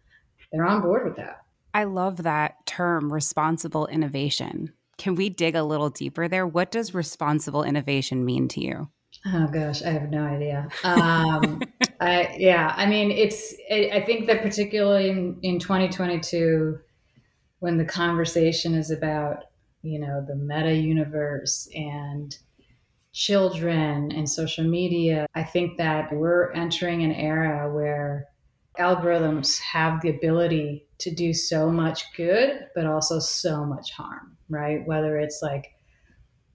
they're 0.51 0.65
on 0.65 0.81
board 0.81 1.05
with 1.05 1.17
that. 1.17 1.43
I 1.75 1.83
love 1.83 2.23
that 2.23 2.65
term 2.65 3.13
responsible 3.13 3.85
innovation 3.85 4.73
can 4.99 5.15
we 5.15 5.29
dig 5.29 5.55
a 5.55 5.63
little 5.63 5.89
deeper 5.89 6.27
there? 6.27 6.45
What 6.45 6.69
does 6.69 6.93
responsible 6.93 7.63
innovation 7.63 8.25
mean 8.25 8.47
to 8.49 8.61
you? 8.61 8.89
Oh 9.25 9.47
gosh, 9.47 9.81
I 9.81 9.89
have 9.89 10.11
no 10.11 10.23
idea. 10.23 10.67
Um, 10.83 11.61
I, 11.99 12.35
yeah, 12.37 12.73
I 12.75 12.85
mean, 12.85 13.09
it's. 13.09 13.53
I 13.71 14.03
think 14.05 14.27
that 14.27 14.43
particularly 14.43 15.09
in, 15.09 15.39
in 15.41 15.59
2022, 15.59 16.77
when 17.59 17.77
the 17.77 17.85
conversation 17.85 18.75
is 18.75 18.91
about 18.91 19.45
you 19.81 19.99
know 19.99 20.23
the 20.27 20.35
meta 20.35 20.75
universe 20.75 21.67
and 21.73 22.37
children 23.13 24.11
and 24.11 24.29
social 24.29 24.65
media, 24.65 25.25
I 25.33 25.43
think 25.43 25.77
that 25.77 26.13
we're 26.13 26.51
entering 26.51 27.03
an 27.03 27.13
era 27.13 27.73
where 27.73 28.27
algorithms 28.77 29.59
have 29.59 30.01
the 30.01 30.09
ability 30.09 30.85
to 30.99 31.11
do 31.11 31.33
so 31.33 31.69
much 31.69 32.03
good, 32.15 32.67
but 32.75 32.85
also 32.85 33.19
so 33.19 33.65
much 33.65 33.91
harm 33.91 34.37
right? 34.49 34.85
Whether 34.85 35.17
it's 35.17 35.41
like 35.41 35.73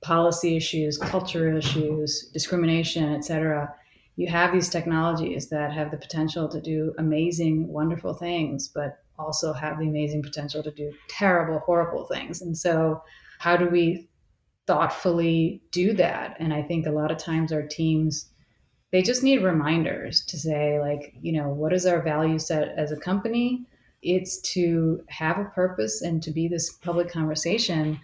policy 0.04 0.57
issues, 0.57 0.98
culture 0.98 1.57
issues, 1.57 2.28
discrimination, 2.33 3.14
et 3.14 3.24
cetera. 3.24 3.74
You 4.16 4.28
have 4.28 4.52
these 4.52 4.68
technologies 4.68 5.48
that 5.48 5.72
have 5.72 5.90
the 5.90 5.96
potential 5.96 6.46
to 6.50 6.61
do 6.61 6.94
amazing, 6.98 7.66
wonderful 7.68 8.14
things, 8.14 8.68
but 8.68 8.98
also 9.18 9.52
have 9.52 9.78
the 9.78 9.88
amazing 9.88 10.22
potential 10.22 10.62
to 10.62 10.70
do 10.70 10.92
terrible, 11.09 11.59
horrible 11.61 12.04
things. 12.07 12.42
And 12.42 12.57
so, 12.57 13.02
how 13.38 13.57
do 13.57 13.66
we 13.66 14.09
thoughtfully 14.66 15.62
do 15.72 15.94
that? 15.94 16.37
And 16.38 16.52
I 16.52 16.62
think 16.62 16.87
a 16.87 16.92
lot 16.92 17.11
of 17.11 17.18
times 17.18 17.50
our 17.50 17.66
teams, 17.66 18.30
they 18.92 19.02
just 19.02 19.22
need 19.22 19.42
reminders 19.42 20.24
to 20.26 20.38
say, 20.38 20.80
like, 20.80 21.14
you 21.20 21.33
know, 21.33 21.48
what 21.48 21.72
is 21.72 21.87
our 21.87 22.02
value 22.02 22.38
set 22.38 22.74
as 22.76 22.92
a 22.92 22.96
company? 22.96 23.66
It's 24.05 24.38
to 24.53 25.03
have 25.09 25.38
a 25.38 25.45
purpose 25.47 26.03
and 26.03 26.23
to 26.23 26.31
be 26.31 26.49
this 26.49 26.73
public 26.73 27.11
conversation. 27.11 27.99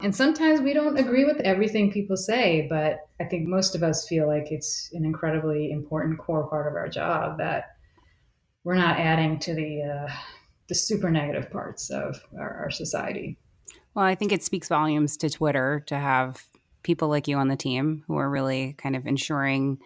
And 0.00 0.14
sometimes 0.14 0.60
we 0.60 0.74
don't 0.74 0.98
agree 0.98 1.24
with 1.24 1.40
everything 1.40 1.92
people 1.92 2.16
say, 2.16 2.66
but 2.68 3.08
I 3.20 3.24
think 3.24 3.46
most 3.46 3.74
of 3.74 3.82
us 3.82 4.08
feel 4.08 4.26
like 4.26 4.50
it's 4.50 4.90
an 4.92 5.04
incredibly 5.04 5.70
important 5.70 6.18
core 6.18 6.48
part 6.48 6.66
of 6.66 6.74
our 6.74 6.88
job 6.88 7.38
that 7.38 7.76
we're 8.64 8.74
not 8.74 8.98
adding 8.98 9.38
to 9.40 9.54
the 9.54 9.82
uh, 9.82 10.12
the 10.68 10.74
super 10.74 11.10
negative 11.10 11.50
parts 11.50 11.90
of 11.90 12.20
our, 12.38 12.54
our 12.54 12.70
society. 12.70 13.38
Well, 13.94 14.04
I 14.04 14.14
think 14.14 14.32
it 14.32 14.42
speaks 14.42 14.68
volumes 14.68 15.16
to 15.18 15.30
Twitter 15.30 15.84
to 15.86 15.96
have 15.96 16.42
people 16.82 17.08
like 17.08 17.28
you 17.28 17.36
on 17.36 17.48
the 17.48 17.56
team 17.56 18.02
who 18.06 18.16
are 18.16 18.30
really 18.30 18.72
kind 18.74 18.96
of 18.96 19.06
ensuring 19.06 19.78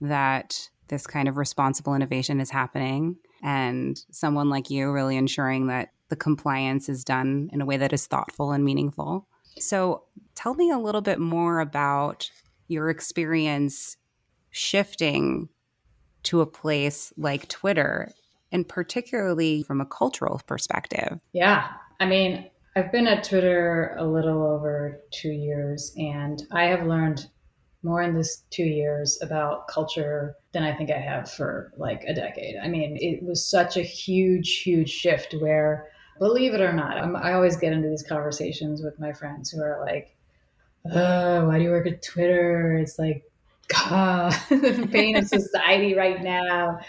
that 0.00 0.68
this 0.88 1.06
kind 1.06 1.28
of 1.28 1.36
responsible 1.36 1.94
innovation 1.94 2.40
is 2.40 2.50
happening 2.50 3.16
and 3.42 4.02
someone 4.10 4.50
like 4.50 4.70
you 4.70 4.90
really 4.90 5.16
ensuring 5.16 5.68
that 5.68 5.90
the 6.08 6.16
compliance 6.16 6.88
is 6.88 7.04
done 7.04 7.50
in 7.52 7.60
a 7.60 7.66
way 7.66 7.76
that 7.76 7.92
is 7.92 8.06
thoughtful 8.06 8.52
and 8.52 8.64
meaningful. 8.64 9.26
So, 9.58 10.04
tell 10.34 10.54
me 10.54 10.70
a 10.70 10.78
little 10.78 11.00
bit 11.00 11.18
more 11.18 11.60
about 11.60 12.30
your 12.68 12.90
experience 12.90 13.96
shifting 14.50 15.48
to 16.24 16.40
a 16.40 16.46
place 16.46 17.12
like 17.16 17.48
Twitter, 17.48 18.10
and 18.52 18.68
particularly 18.68 19.62
from 19.62 19.80
a 19.80 19.86
cultural 19.86 20.40
perspective? 20.46 21.18
Yeah. 21.32 21.68
I 22.00 22.06
mean, 22.06 22.50
I've 22.76 22.92
been 22.92 23.06
at 23.06 23.24
Twitter 23.24 23.96
a 23.98 24.04
little 24.04 24.42
over 24.42 25.00
two 25.10 25.30
years, 25.30 25.92
and 25.96 26.42
I 26.52 26.64
have 26.64 26.86
learned 26.86 27.26
more 27.82 28.02
in 28.02 28.14
this 28.14 28.42
two 28.50 28.64
years 28.64 29.18
about 29.22 29.68
culture 29.68 30.34
than 30.52 30.62
I 30.62 30.74
think 30.74 30.90
I 30.90 30.98
have 30.98 31.30
for 31.30 31.72
like 31.76 32.02
a 32.04 32.14
decade. 32.14 32.56
I 32.62 32.68
mean, 32.68 32.96
it 33.00 33.22
was 33.22 33.44
such 33.44 33.76
a 33.76 33.82
huge, 33.82 34.62
huge 34.62 34.90
shift 34.90 35.34
where, 35.38 35.88
believe 36.18 36.54
it 36.54 36.60
or 36.60 36.72
not, 36.72 36.98
I'm, 36.98 37.14
i 37.14 37.32
always 37.32 37.56
get 37.56 37.72
into 37.72 37.88
these 37.88 38.02
conversations 38.02 38.82
with 38.82 38.98
my 38.98 39.12
friends 39.12 39.50
who 39.50 39.62
are 39.62 39.80
like, 39.80 40.16
oh, 40.92 41.46
why 41.46 41.58
do 41.58 41.64
you 41.64 41.70
work 41.70 41.86
at 41.86 42.02
Twitter? 42.02 42.76
It's 42.76 42.98
like, 42.98 43.22
God, 43.68 44.32
the 44.48 44.88
pain 44.90 45.16
of 45.16 45.28
society 45.28 45.94
right 45.94 46.22
now, 46.22 46.80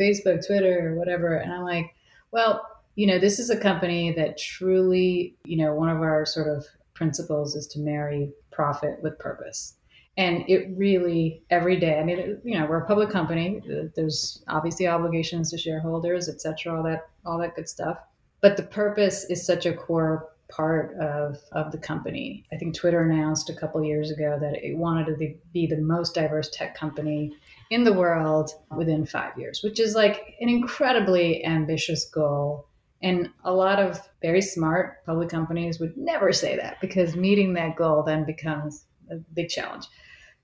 Facebook, 0.00 0.46
Twitter, 0.46 0.94
whatever. 0.96 1.34
And 1.36 1.52
I'm 1.52 1.64
like, 1.64 1.94
well, 2.30 2.64
you 2.94 3.06
know, 3.06 3.18
this 3.18 3.38
is 3.38 3.50
a 3.50 3.56
company 3.58 4.12
that 4.12 4.38
truly, 4.38 5.36
you 5.44 5.56
know, 5.56 5.74
one 5.74 5.90
of 5.90 5.98
our 5.98 6.24
sort 6.24 6.48
of 6.48 6.64
principles 6.94 7.54
is 7.54 7.66
to 7.68 7.80
marry 7.80 8.32
profit 8.50 9.02
with 9.02 9.18
purpose 9.18 9.74
and 10.18 10.44
it 10.48 10.68
really 10.76 11.42
every 11.48 11.76
day 11.76 11.98
i 11.98 12.04
mean 12.04 12.38
you 12.44 12.58
know 12.58 12.66
we're 12.66 12.82
a 12.82 12.86
public 12.86 13.08
company. 13.08 13.62
There's 13.94 14.42
obviously 14.48 14.86
obligations 14.86 15.50
to 15.50 15.58
shareholders 15.58 16.28
et 16.28 16.40
cetera 16.42 16.76
all 16.76 16.82
that 16.82 17.08
all 17.24 17.38
that 17.38 17.54
good 17.56 17.68
stuff. 17.68 17.98
But 18.40 18.56
the 18.56 18.64
purpose 18.64 19.24
is 19.24 19.46
such 19.46 19.64
a 19.64 19.72
core 19.72 20.28
part 20.50 20.94
of 20.98 21.38
of 21.52 21.72
the 21.72 21.78
company. 21.78 22.44
I 22.52 22.56
think 22.56 22.74
twitter 22.74 23.02
announced 23.02 23.48
a 23.48 23.54
couple 23.54 23.82
years 23.82 24.10
ago 24.10 24.38
that 24.40 24.56
it 24.62 24.76
wanted 24.76 25.06
to 25.06 25.34
be 25.52 25.66
the 25.66 25.78
most 25.78 26.14
diverse 26.14 26.50
tech 26.50 26.74
company 26.74 27.32
in 27.70 27.84
the 27.84 27.92
world 27.92 28.50
within 28.76 29.06
five 29.06 29.38
years 29.38 29.60
which 29.62 29.78
is 29.78 29.94
like 29.94 30.34
an 30.40 30.48
incredibly 30.48 31.44
ambitious 31.44 32.04
goal. 32.06 32.66
And 33.00 33.30
a 33.44 33.52
lot 33.52 33.78
of 33.78 34.00
very 34.20 34.42
smart 34.42 35.04
public 35.06 35.28
companies 35.28 35.78
would 35.78 35.96
never 35.96 36.32
say 36.32 36.56
that 36.56 36.80
because 36.80 37.14
meeting 37.14 37.52
that 37.54 37.76
goal 37.76 38.02
then 38.02 38.24
becomes 38.24 38.84
a 39.08 39.16
big 39.34 39.48
challenge 39.48 39.86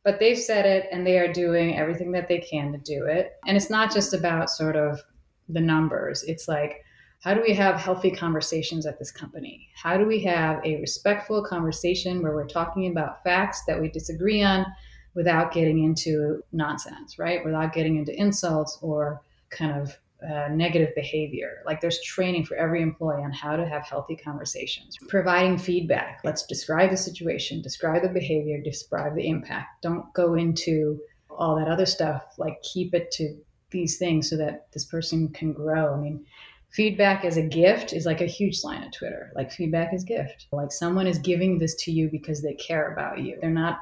but 0.05 0.21
they've 0.21 0.39
said 0.39 0.67
it 0.67 0.87
and 0.93 1.07
they 1.07 1.19
are 1.19 1.33
doing 1.33 1.77
everything 1.77 2.13
that 2.13 2.29
they 2.29 2.39
can 2.39 2.73
to 2.73 2.79
do 2.79 3.07
it. 3.07 3.33
And 3.47 3.57
it's 3.57 3.71
not 3.71 3.93
just 3.93 4.13
about 4.13 4.51
sort 4.51 4.77
of 4.77 5.01
the 5.49 5.61
numbers. 5.61 6.23
It's 6.25 6.47
like, 6.47 6.85
how 7.23 7.33
do 7.33 7.41
we 7.41 7.55
have 7.55 7.77
healthy 7.77 8.11
conversations 8.11 8.85
at 8.85 8.99
this 8.99 9.11
company? 9.11 9.67
How 9.75 9.97
do 9.97 10.05
we 10.05 10.23
have 10.25 10.61
a 10.63 10.79
respectful 10.81 11.43
conversation 11.43 12.23
where 12.23 12.35
we're 12.35 12.47
talking 12.47 12.91
about 12.91 13.23
facts 13.25 13.63
that 13.67 13.81
we 13.81 13.89
disagree 13.89 14.43
on 14.43 14.67
without 15.15 15.53
getting 15.53 15.83
into 15.83 16.43
nonsense, 16.53 17.19
right? 17.19 17.43
Without 17.43 17.73
getting 17.73 17.97
into 17.97 18.15
insults 18.15 18.79
or 18.83 19.23
kind 19.49 19.81
of 19.81 19.97
uh, 20.29 20.49
negative 20.51 20.95
behavior. 20.95 21.63
Like 21.67 21.81
there's 21.81 22.01
training 22.03 22.47
for 22.47 22.57
every 22.57 22.83
employee 22.83 23.23
on 23.23 23.33
how 23.33 23.57
to 23.57 23.67
have 23.67 23.85
healthy 23.85 24.17
conversations. 24.17 24.97
Providing 25.09 25.59
feedback. 25.59 26.21
Let's 26.25 26.47
describe 26.47 26.91
the 26.91 26.97
situation, 26.97 27.63
describe 27.63 28.03
the 28.03 28.09
behavior, 28.09 28.61
describe 28.63 29.15
the 29.15 29.29
impact. 29.29 29.83
Don't 29.83 30.13
go 30.15 30.35
into 30.35 30.99
all 31.31 31.57
that 31.57 31.69
other 31.69 31.87
stuff. 31.87 32.23
Like 32.39 32.63
keep 32.63 32.95
it 32.95 33.11
to 33.13 33.37
these 33.71 33.99
things 33.99 34.31
so 34.31 34.37
that 34.37 34.69
this 34.73 34.85
person 34.85 35.29
can 35.29 35.53
grow. 35.53 35.95
I 35.95 35.99
mean, 35.99 36.25
feedback 36.71 37.25
as 37.25 37.37
a 37.37 37.43
gift 37.43 37.93
is 37.93 38.07
like 38.07 38.21
a 38.21 38.27
huge 38.27 38.65
line 38.65 38.83
at 38.83 38.93
Twitter. 38.93 39.33
Like 39.35 39.53
feedback 39.53 39.93
is 39.93 40.05
gift. 40.05 40.47
Like 40.53 40.73
someone 40.73 41.07
is 41.07 41.19
giving 41.19 41.59
this 41.59 41.75
to 41.85 41.93
you 41.93 42.09
because 42.11 42.43
they 42.43 42.55
care 42.55 42.93
about 42.93 43.19
you. 43.19 43.37
They're 43.41 43.51
not 43.51 43.79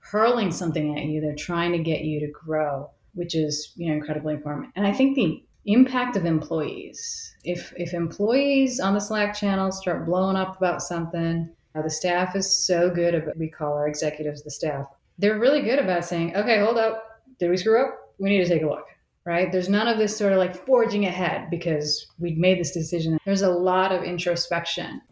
hurling 0.00 0.50
something 0.50 0.98
at 0.98 1.04
you. 1.04 1.20
They're 1.20 1.34
trying 1.34 1.72
to 1.72 1.78
get 1.78 2.02
you 2.02 2.20
to 2.20 2.32
grow, 2.32 2.90
which 3.14 3.34
is, 3.34 3.72
you 3.76 3.88
know, 3.88 3.94
incredibly 3.94 4.34
important. 4.34 4.72
And 4.76 4.86
I 4.86 4.92
think 4.92 5.16
the 5.16 5.42
impact 5.68 6.16
of 6.16 6.24
employees. 6.24 7.36
If 7.44 7.72
if 7.76 7.94
employees 7.94 8.80
on 8.80 8.94
the 8.94 9.00
Slack 9.00 9.34
channel 9.34 9.70
start 9.70 10.06
blowing 10.06 10.36
up 10.36 10.56
about 10.56 10.82
something, 10.82 11.48
uh, 11.74 11.82
the 11.82 11.90
staff 11.90 12.34
is 12.34 12.66
so 12.66 12.90
good 12.90 13.14
about 13.14 13.36
we 13.36 13.48
call 13.48 13.74
our 13.74 13.86
executives 13.86 14.42
the 14.42 14.50
staff. 14.50 14.86
They're 15.18 15.38
really 15.38 15.62
good 15.62 15.78
about 15.78 16.04
saying, 16.04 16.34
"Okay, 16.34 16.58
hold 16.58 16.78
up. 16.78 17.22
Did 17.38 17.50
we 17.50 17.56
screw 17.56 17.80
up? 17.80 18.14
We 18.18 18.30
need 18.30 18.44
to 18.44 18.48
take 18.48 18.62
a 18.62 18.68
look." 18.68 18.86
Right? 19.24 19.52
There's 19.52 19.68
none 19.68 19.88
of 19.88 19.98
this 19.98 20.16
sort 20.16 20.32
of 20.32 20.38
like 20.38 20.66
forging 20.66 21.04
ahead 21.04 21.50
because 21.50 22.06
we'd 22.18 22.38
made 22.38 22.58
this 22.58 22.72
decision. 22.72 23.18
There's 23.26 23.42
a 23.42 23.50
lot 23.50 23.92
of 23.92 24.02
introspection. 24.02 25.02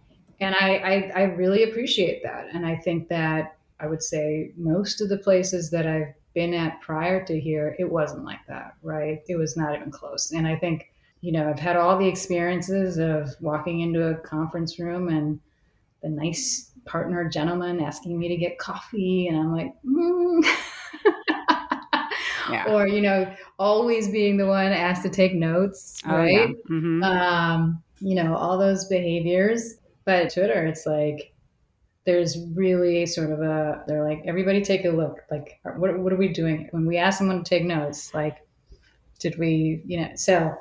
And 0.41 0.55
I, 0.55 0.77
I, 0.77 1.13
I 1.15 1.23
really 1.23 1.65
appreciate 1.65 2.23
that. 2.23 2.47
And 2.55 2.65
I 2.65 2.77
think 2.77 3.09
that 3.09 3.57
I 3.79 3.87
would 3.87 4.03
say 4.03 4.53
most 4.57 5.03
of 5.03 5.11
the 5.11 5.19
places 5.19 5.71
that 5.71 5.87
I've 5.87 6.15
been 6.37 6.53
at 6.53 6.83
prior 6.83 7.25
to 7.25 7.41
here, 7.41 7.75
it 7.79 7.91
wasn't 7.91 8.23
like 8.23 8.47
that, 8.47 8.75
right? 8.83 9.23
It 9.27 9.37
was 9.37 9.57
not 9.57 9.75
even 9.75 9.91
close. 9.91 10.33
And 10.33 10.47
I 10.47 10.55
think, 10.55 10.93
you 11.23 11.33
know, 11.33 11.49
I've 11.49 11.59
had 11.59 11.77
all 11.77 11.99
the 11.99 12.07
experiences 12.07 12.99
of 12.99 13.35
walking 13.41 13.81
into 13.81 14.07
a 14.09 14.15
conference 14.17 14.79
room 14.79 15.09
and 15.09 15.41
the 16.03 16.11
nice 16.11 16.73
partner 16.85 17.27
gentleman 17.27 17.81
asking 17.81 18.19
me 18.19 18.29
to 18.29 18.37
get 18.37 18.59
coffee, 18.59 19.29
and 19.29 19.39
I'm 19.39 19.51
like, 19.51 19.73
mm. 19.83 20.45
yeah. 22.51 22.67
or 22.69 22.87
you 22.87 23.01
know, 23.01 23.35
always 23.59 24.09
being 24.09 24.37
the 24.37 24.47
one 24.47 24.73
asked 24.73 25.05
to 25.05 25.09
take 25.09 25.35
notes, 25.35 26.03
oh, 26.07 26.17
right? 26.17 26.51
Yeah. 26.51 26.71
Mm-hmm. 26.71 27.03
Um, 27.03 27.83
you 28.01 28.15
know, 28.15 28.37
all 28.37 28.59
those 28.59 28.85
behaviors. 28.85 29.77
But 30.05 30.33
Twitter, 30.33 30.67
it's 30.67 30.85
like 30.85 31.33
there's 32.07 32.39
really 32.55 33.05
sort 33.05 33.31
of 33.33 33.41
a 33.41 33.85
they're 33.87 34.09
like 34.09 34.23
everybody 34.27 34.63
take 34.65 34.85
a 34.85 34.91
look. 34.91 35.19
Like 35.31 35.61
what, 35.77 35.99
what 35.99 36.13
are 36.13 36.17
we 36.17 36.29
doing? 36.29 36.69
When 36.71 36.87
we 36.87 36.97
ask 36.97 37.19
someone 37.19 37.45
to 37.45 37.49
take 37.49 37.65
notes 37.65 38.15
like 38.15 38.39
did 39.19 39.39
we 39.39 39.83
you 39.87 40.01
know 40.01 40.11
so 40.15 40.55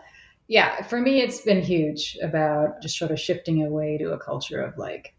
yeah 0.48 0.82
for 0.84 1.00
me 1.00 1.22
it's 1.22 1.42
been 1.42 1.62
huge 1.62 2.18
about 2.22 2.82
just 2.82 2.98
sort 2.98 3.12
of 3.12 3.20
shifting 3.20 3.66
away 3.66 3.98
to 3.98 4.12
a 4.12 4.20
culture 4.20 4.62
of 4.62 4.78
like 4.78 5.14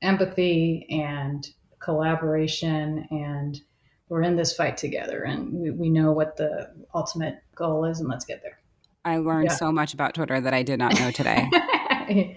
empathy 0.00 0.86
and 0.90 1.48
collaboration 1.80 3.06
and 3.10 3.60
we're 4.08 4.22
in 4.22 4.36
this 4.36 4.54
fight 4.54 4.76
together 4.76 5.22
and 5.22 5.52
we, 5.52 5.70
we 5.70 5.90
know 5.90 6.12
what 6.12 6.36
the 6.36 6.70
ultimate 6.94 7.36
goal 7.54 7.84
is 7.84 8.00
and 8.00 8.08
let's 8.08 8.24
get 8.24 8.42
there. 8.42 8.58
I 9.04 9.16
learned 9.16 9.48
yeah. 9.50 9.56
so 9.56 9.72
much 9.72 9.94
about 9.94 10.14
twitter 10.14 10.40
that 10.40 10.54
i 10.54 10.62
did 10.62 10.78
not 10.78 10.98
know 10.98 11.10
today 11.10 11.48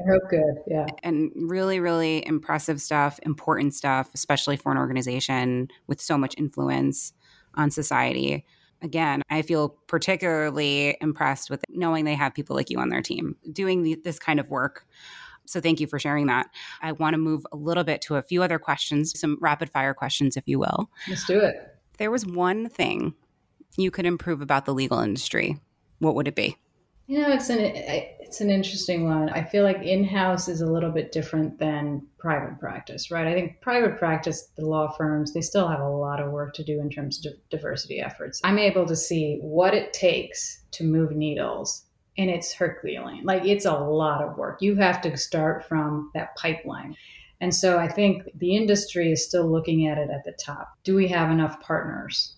I 0.00 0.02
hope 0.10 0.22
good. 0.30 0.54
Yeah. 0.66 0.86
And 1.02 1.30
really, 1.34 1.80
really 1.80 2.26
impressive 2.26 2.80
stuff, 2.80 3.18
important 3.22 3.74
stuff, 3.74 4.10
especially 4.14 4.56
for 4.56 4.72
an 4.72 4.78
organization 4.78 5.68
with 5.86 6.00
so 6.00 6.18
much 6.18 6.34
influence 6.38 7.12
on 7.54 7.70
society. 7.70 8.44
Again, 8.82 9.22
I 9.28 9.42
feel 9.42 9.70
particularly 9.88 10.96
impressed 11.00 11.50
with 11.50 11.64
knowing 11.68 12.04
they 12.04 12.14
have 12.14 12.34
people 12.34 12.54
like 12.54 12.70
you 12.70 12.78
on 12.78 12.90
their 12.90 13.02
team 13.02 13.36
doing 13.52 13.82
the, 13.82 14.00
this 14.04 14.18
kind 14.18 14.38
of 14.38 14.48
work. 14.48 14.86
So 15.46 15.60
thank 15.60 15.80
you 15.80 15.86
for 15.86 15.98
sharing 15.98 16.26
that. 16.26 16.48
I 16.82 16.92
want 16.92 17.14
to 17.14 17.18
move 17.18 17.44
a 17.52 17.56
little 17.56 17.84
bit 17.84 18.02
to 18.02 18.16
a 18.16 18.22
few 18.22 18.42
other 18.42 18.58
questions, 18.58 19.18
some 19.18 19.38
rapid 19.40 19.70
fire 19.70 19.94
questions, 19.94 20.36
if 20.36 20.46
you 20.46 20.58
will. 20.58 20.90
Let's 21.08 21.24
do 21.24 21.40
it. 21.40 21.56
there 21.98 22.10
was 22.10 22.26
one 22.26 22.68
thing 22.68 23.14
you 23.76 23.90
could 23.90 24.06
improve 24.06 24.40
about 24.40 24.66
the 24.66 24.74
legal 24.74 24.98
industry, 24.98 25.56
what 26.00 26.14
would 26.14 26.28
it 26.28 26.34
be? 26.34 26.56
You 27.08 27.22
know, 27.22 27.32
it's 27.32 27.48
an 27.48 27.58
it's 27.58 28.42
an 28.42 28.50
interesting 28.50 29.06
one. 29.06 29.30
I 29.30 29.42
feel 29.42 29.64
like 29.64 29.80
in-house 29.80 30.46
is 30.46 30.60
a 30.60 30.70
little 30.70 30.90
bit 30.90 31.10
different 31.10 31.58
than 31.58 32.06
private 32.18 32.60
practice, 32.60 33.10
right? 33.10 33.26
I 33.26 33.32
think 33.32 33.62
private 33.62 33.98
practice, 33.98 34.50
the 34.58 34.66
law 34.66 34.92
firms, 34.92 35.32
they 35.32 35.40
still 35.40 35.66
have 35.66 35.80
a 35.80 35.88
lot 35.88 36.20
of 36.20 36.30
work 36.30 36.52
to 36.54 36.64
do 36.64 36.78
in 36.78 36.90
terms 36.90 37.24
of 37.24 37.32
diversity 37.48 37.98
efforts. 37.98 38.42
I'm 38.44 38.58
able 38.58 38.84
to 38.84 38.94
see 38.94 39.38
what 39.40 39.72
it 39.72 39.94
takes 39.94 40.64
to 40.72 40.84
move 40.84 41.12
needles, 41.12 41.86
and 42.18 42.28
it's 42.28 42.52
Herculean. 42.52 43.24
Like 43.24 43.46
it's 43.46 43.64
a 43.64 43.72
lot 43.72 44.22
of 44.22 44.36
work. 44.36 44.60
You 44.60 44.76
have 44.76 45.00
to 45.00 45.16
start 45.16 45.64
from 45.66 46.10
that 46.12 46.36
pipeline. 46.36 46.94
And 47.40 47.54
so 47.54 47.78
I 47.78 47.88
think 47.88 48.24
the 48.34 48.54
industry 48.54 49.12
is 49.12 49.24
still 49.24 49.50
looking 49.50 49.86
at 49.86 49.96
it 49.96 50.10
at 50.10 50.24
the 50.24 50.32
top. 50.32 50.74
Do 50.84 50.94
we 50.94 51.08
have 51.08 51.30
enough 51.30 51.58
partners 51.62 52.36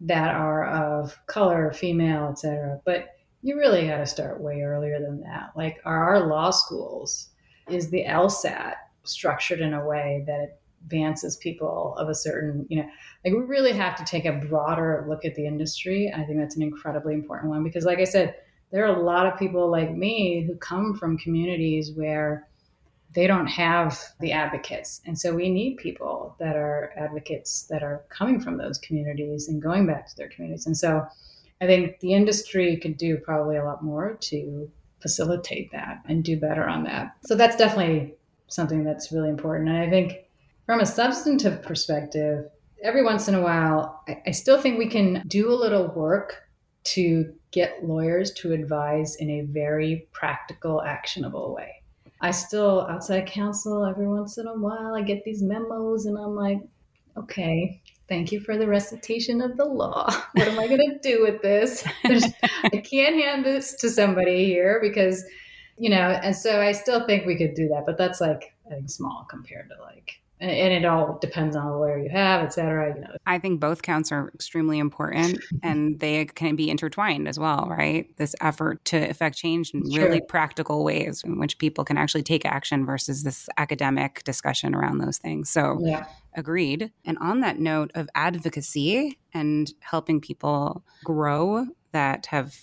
that 0.00 0.32
are 0.32 0.64
of 0.66 1.18
color, 1.26 1.72
female, 1.72 2.28
etc.? 2.28 2.80
But 2.84 3.08
you 3.42 3.56
really 3.56 3.86
got 3.88 3.98
to 3.98 4.06
start 4.06 4.40
way 4.40 4.62
earlier 4.62 5.00
than 5.00 5.20
that. 5.22 5.50
Like, 5.56 5.80
are 5.84 6.14
our 6.14 6.26
law 6.26 6.50
schools, 6.50 7.28
is 7.68 7.90
the 7.90 8.04
LSAT 8.04 8.74
structured 9.04 9.60
in 9.60 9.74
a 9.74 9.84
way 9.84 10.24
that 10.26 10.58
advances 10.84 11.36
people 11.36 11.94
of 11.96 12.08
a 12.08 12.14
certain, 12.14 12.66
you 12.68 12.76
know, 12.76 12.88
like 13.24 13.34
we 13.34 13.40
really 13.40 13.72
have 13.72 13.96
to 13.96 14.04
take 14.04 14.24
a 14.24 14.32
broader 14.32 15.04
look 15.08 15.24
at 15.24 15.34
the 15.34 15.46
industry. 15.46 16.12
I 16.14 16.24
think 16.24 16.38
that's 16.38 16.56
an 16.56 16.62
incredibly 16.62 17.14
important 17.14 17.50
one 17.50 17.62
because, 17.62 17.84
like 17.84 17.98
I 17.98 18.04
said, 18.04 18.34
there 18.70 18.84
are 18.84 18.96
a 18.96 19.02
lot 19.02 19.26
of 19.26 19.38
people 19.38 19.70
like 19.70 19.94
me 19.94 20.44
who 20.44 20.56
come 20.56 20.94
from 20.94 21.18
communities 21.18 21.92
where 21.92 22.48
they 23.14 23.26
don't 23.26 23.46
have 23.46 24.00
the 24.20 24.32
advocates. 24.32 25.02
And 25.04 25.18
so 25.18 25.34
we 25.34 25.50
need 25.50 25.76
people 25.76 26.34
that 26.38 26.56
are 26.56 26.92
advocates 26.96 27.64
that 27.64 27.82
are 27.82 28.02
coming 28.08 28.40
from 28.40 28.56
those 28.56 28.78
communities 28.78 29.48
and 29.48 29.60
going 29.60 29.86
back 29.86 30.08
to 30.08 30.16
their 30.16 30.30
communities. 30.30 30.66
And 30.66 30.76
so 30.76 31.06
I 31.62 31.66
think 31.66 32.00
the 32.00 32.12
industry 32.12 32.76
could 32.76 32.96
do 32.96 33.18
probably 33.18 33.56
a 33.56 33.64
lot 33.64 33.84
more 33.84 34.18
to 34.22 34.68
facilitate 35.00 35.70
that 35.70 36.02
and 36.08 36.24
do 36.24 36.36
better 36.36 36.68
on 36.68 36.82
that. 36.84 37.16
So 37.24 37.36
that's 37.36 37.56
definitely 37.56 38.14
something 38.48 38.82
that's 38.82 39.12
really 39.12 39.28
important. 39.28 39.68
And 39.68 39.78
I 39.78 39.88
think 39.88 40.24
from 40.66 40.80
a 40.80 40.86
substantive 40.86 41.62
perspective, 41.62 42.46
every 42.82 43.04
once 43.04 43.28
in 43.28 43.36
a 43.36 43.40
while, 43.40 44.02
I, 44.08 44.22
I 44.26 44.30
still 44.32 44.60
think 44.60 44.76
we 44.76 44.88
can 44.88 45.22
do 45.28 45.52
a 45.52 45.54
little 45.54 45.86
work 45.94 46.42
to 46.84 47.32
get 47.52 47.84
lawyers 47.84 48.32
to 48.32 48.52
advise 48.52 49.14
in 49.16 49.30
a 49.30 49.42
very 49.42 50.08
practical, 50.12 50.82
actionable 50.82 51.54
way. 51.54 51.82
I 52.20 52.32
still, 52.32 52.88
outside 52.88 53.26
counsel, 53.26 53.84
every 53.84 54.08
once 54.08 54.36
in 54.36 54.48
a 54.48 54.54
while, 54.54 54.94
I 54.96 55.02
get 55.02 55.24
these 55.24 55.42
memos 55.42 56.06
and 56.06 56.18
I'm 56.18 56.34
like, 56.34 56.58
okay, 57.16 57.80
thank 58.08 58.32
you 58.32 58.40
for 58.40 58.56
the 58.56 58.66
recitation 58.66 59.40
of 59.40 59.56
the 59.56 59.64
law. 59.64 60.10
What 60.34 60.48
am 60.48 60.58
I 60.58 60.66
going 60.66 60.90
to 60.90 60.98
do 61.02 61.22
with 61.22 61.42
this? 61.42 61.84
I 62.04 62.82
can't 62.84 63.16
hand 63.16 63.44
this 63.44 63.74
to 63.76 63.90
somebody 63.90 64.46
here 64.46 64.78
because, 64.82 65.24
you 65.78 65.90
know, 65.90 66.18
and 66.22 66.34
so 66.34 66.60
I 66.60 66.72
still 66.72 67.06
think 67.06 67.26
we 67.26 67.36
could 67.36 67.54
do 67.54 67.68
that, 67.68 67.84
but 67.86 67.98
that's 67.98 68.20
like, 68.20 68.54
I 68.66 68.74
think 68.74 68.90
small 68.90 69.26
compared 69.28 69.68
to 69.68 69.82
like 69.82 70.21
and 70.42 70.72
it 70.72 70.84
all 70.84 71.18
depends 71.20 71.54
on 71.54 71.66
the 71.66 71.76
lawyer 71.76 71.98
you 71.98 72.10
have, 72.10 72.42
et 72.42 72.52
cetera. 72.52 72.94
You 72.94 73.00
know. 73.00 73.16
I 73.26 73.38
think 73.38 73.60
both 73.60 73.82
counts 73.82 74.10
are 74.10 74.30
extremely 74.34 74.80
important 74.80 75.40
and 75.62 76.00
they 76.00 76.24
can 76.24 76.56
be 76.56 76.68
intertwined 76.68 77.28
as 77.28 77.38
well, 77.38 77.68
right? 77.70 78.14
This 78.16 78.34
effort 78.40 78.84
to 78.86 79.08
affect 79.08 79.36
change 79.36 79.70
in 79.72 79.88
sure. 79.88 80.04
really 80.04 80.20
practical 80.20 80.82
ways 80.82 81.22
in 81.24 81.38
which 81.38 81.58
people 81.58 81.84
can 81.84 81.96
actually 81.96 82.24
take 82.24 82.44
action 82.44 82.84
versus 82.84 83.22
this 83.22 83.48
academic 83.56 84.24
discussion 84.24 84.74
around 84.74 84.98
those 84.98 85.18
things. 85.18 85.48
So, 85.48 85.78
yeah. 85.80 86.06
agreed. 86.34 86.90
And 87.04 87.16
on 87.18 87.40
that 87.40 87.60
note 87.60 87.92
of 87.94 88.08
advocacy 88.16 89.18
and 89.32 89.72
helping 89.78 90.20
people 90.20 90.82
grow 91.04 91.66
that 91.92 92.26
have 92.26 92.56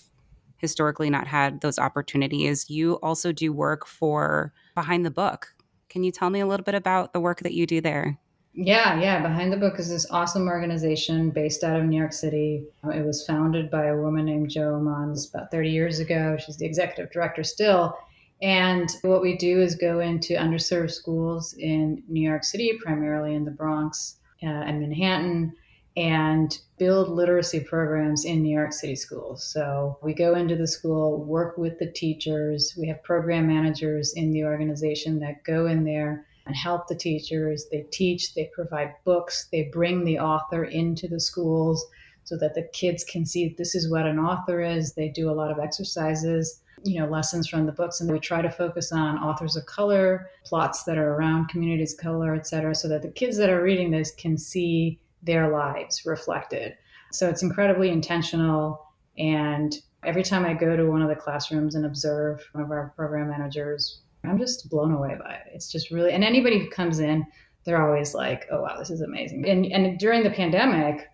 historically 0.58 1.08
not 1.08 1.26
had 1.26 1.62
those 1.62 1.78
opportunities, 1.78 2.68
you 2.68 2.94
also 2.96 3.32
do 3.32 3.54
work 3.54 3.86
for 3.86 4.52
Behind 4.74 5.06
the 5.06 5.10
Book 5.10 5.54
can 5.90 6.02
you 6.04 6.12
tell 6.12 6.30
me 6.30 6.40
a 6.40 6.46
little 6.46 6.64
bit 6.64 6.74
about 6.74 7.12
the 7.12 7.20
work 7.20 7.40
that 7.40 7.52
you 7.52 7.66
do 7.66 7.80
there? 7.80 8.18
Yeah, 8.52 8.98
yeah. 8.98 9.22
Behind 9.22 9.52
the 9.52 9.56
Book 9.56 9.78
is 9.78 9.88
this 9.88 10.10
awesome 10.10 10.48
organization 10.48 11.30
based 11.30 11.62
out 11.62 11.78
of 11.78 11.84
New 11.84 11.96
York 11.96 12.12
City. 12.12 12.64
It 12.84 13.04
was 13.04 13.24
founded 13.24 13.70
by 13.70 13.86
a 13.86 13.96
woman 13.96 14.24
named 14.24 14.50
Jo 14.50 14.72
Umans 14.72 15.32
about 15.32 15.50
30 15.50 15.70
years 15.70 16.00
ago. 16.00 16.36
She's 16.38 16.56
the 16.56 16.66
executive 16.66 17.12
director 17.12 17.44
still. 17.44 17.96
And 18.42 18.90
what 19.02 19.22
we 19.22 19.36
do 19.36 19.60
is 19.60 19.74
go 19.74 20.00
into 20.00 20.34
underserved 20.34 20.90
schools 20.90 21.54
in 21.58 22.02
New 22.08 22.26
York 22.26 22.42
City, 22.42 22.78
primarily 22.82 23.34
in 23.34 23.44
the 23.44 23.50
Bronx 23.50 24.16
uh, 24.42 24.46
and 24.46 24.80
Manhattan, 24.80 25.52
and 25.96 26.58
build 26.78 27.08
literacy 27.08 27.60
programs 27.60 28.24
in 28.24 28.42
New 28.42 28.54
York 28.54 28.72
City 28.72 28.96
schools. 28.96 29.44
So 29.44 29.98
we 30.02 30.14
go 30.14 30.34
into 30.34 30.56
the 30.56 30.66
school, 30.66 31.24
work 31.24 31.58
with 31.58 31.78
the 31.78 31.90
teachers. 31.90 32.74
We 32.78 32.88
have 32.88 33.02
program 33.02 33.46
managers 33.46 34.12
in 34.14 34.30
the 34.30 34.44
organization 34.44 35.18
that 35.20 35.44
go 35.44 35.66
in 35.66 35.84
there 35.84 36.26
and 36.46 36.54
help 36.54 36.88
the 36.88 36.94
teachers. 36.94 37.66
They 37.70 37.86
teach, 37.90 38.34
they 38.34 38.50
provide 38.54 38.94
books, 39.04 39.48
they 39.50 39.70
bring 39.72 40.04
the 40.04 40.18
author 40.18 40.64
into 40.64 41.08
the 41.08 41.20
schools 41.20 41.84
so 42.24 42.36
that 42.38 42.54
the 42.54 42.68
kids 42.72 43.02
can 43.02 43.26
see 43.26 43.54
this 43.58 43.74
is 43.74 43.90
what 43.90 44.06
an 44.06 44.18
author 44.18 44.60
is. 44.60 44.94
They 44.94 45.08
do 45.08 45.30
a 45.30 45.32
lot 45.32 45.50
of 45.50 45.58
exercises 45.58 46.62
you 46.82 46.98
know 46.98 47.06
lessons 47.06 47.46
from 47.46 47.66
the 47.66 47.72
books 47.72 48.00
and 48.00 48.10
we 48.10 48.18
try 48.18 48.40
to 48.40 48.50
focus 48.50 48.90
on 48.90 49.18
authors 49.18 49.54
of 49.54 49.66
color 49.66 50.30
plots 50.44 50.84
that 50.84 50.96
are 50.96 51.14
around 51.14 51.48
communities 51.48 51.92
of 51.92 52.00
color 52.00 52.34
et 52.34 52.46
cetera 52.46 52.74
so 52.74 52.88
that 52.88 53.02
the 53.02 53.10
kids 53.10 53.36
that 53.36 53.50
are 53.50 53.62
reading 53.62 53.90
this 53.90 54.12
can 54.14 54.38
see 54.38 54.98
their 55.22 55.50
lives 55.50 56.06
reflected. 56.06 56.74
So 57.12 57.28
it's 57.28 57.42
incredibly 57.42 57.90
intentional. 57.90 58.86
And 59.18 59.74
every 60.04 60.22
time 60.22 60.44
I 60.44 60.54
go 60.54 60.76
to 60.76 60.86
one 60.86 61.02
of 61.02 61.08
the 61.08 61.16
classrooms 61.16 61.74
and 61.74 61.84
observe 61.84 62.40
one 62.52 62.64
of 62.64 62.70
our 62.70 62.92
program 62.96 63.28
managers, 63.28 64.00
I'm 64.24 64.38
just 64.38 64.70
blown 64.70 64.92
away 64.92 65.16
by 65.18 65.34
it. 65.34 65.52
It's 65.52 65.70
just 65.70 65.90
really, 65.90 66.12
and 66.12 66.24
anybody 66.24 66.58
who 66.58 66.70
comes 66.70 67.00
in, 67.00 67.24
they're 67.64 67.82
always 67.82 68.14
like, 68.14 68.46
oh, 68.50 68.62
wow, 68.62 68.78
this 68.78 68.90
is 68.90 69.02
amazing. 69.02 69.48
And, 69.48 69.66
and 69.66 69.98
during 69.98 70.22
the 70.22 70.30
pandemic, 70.30 71.08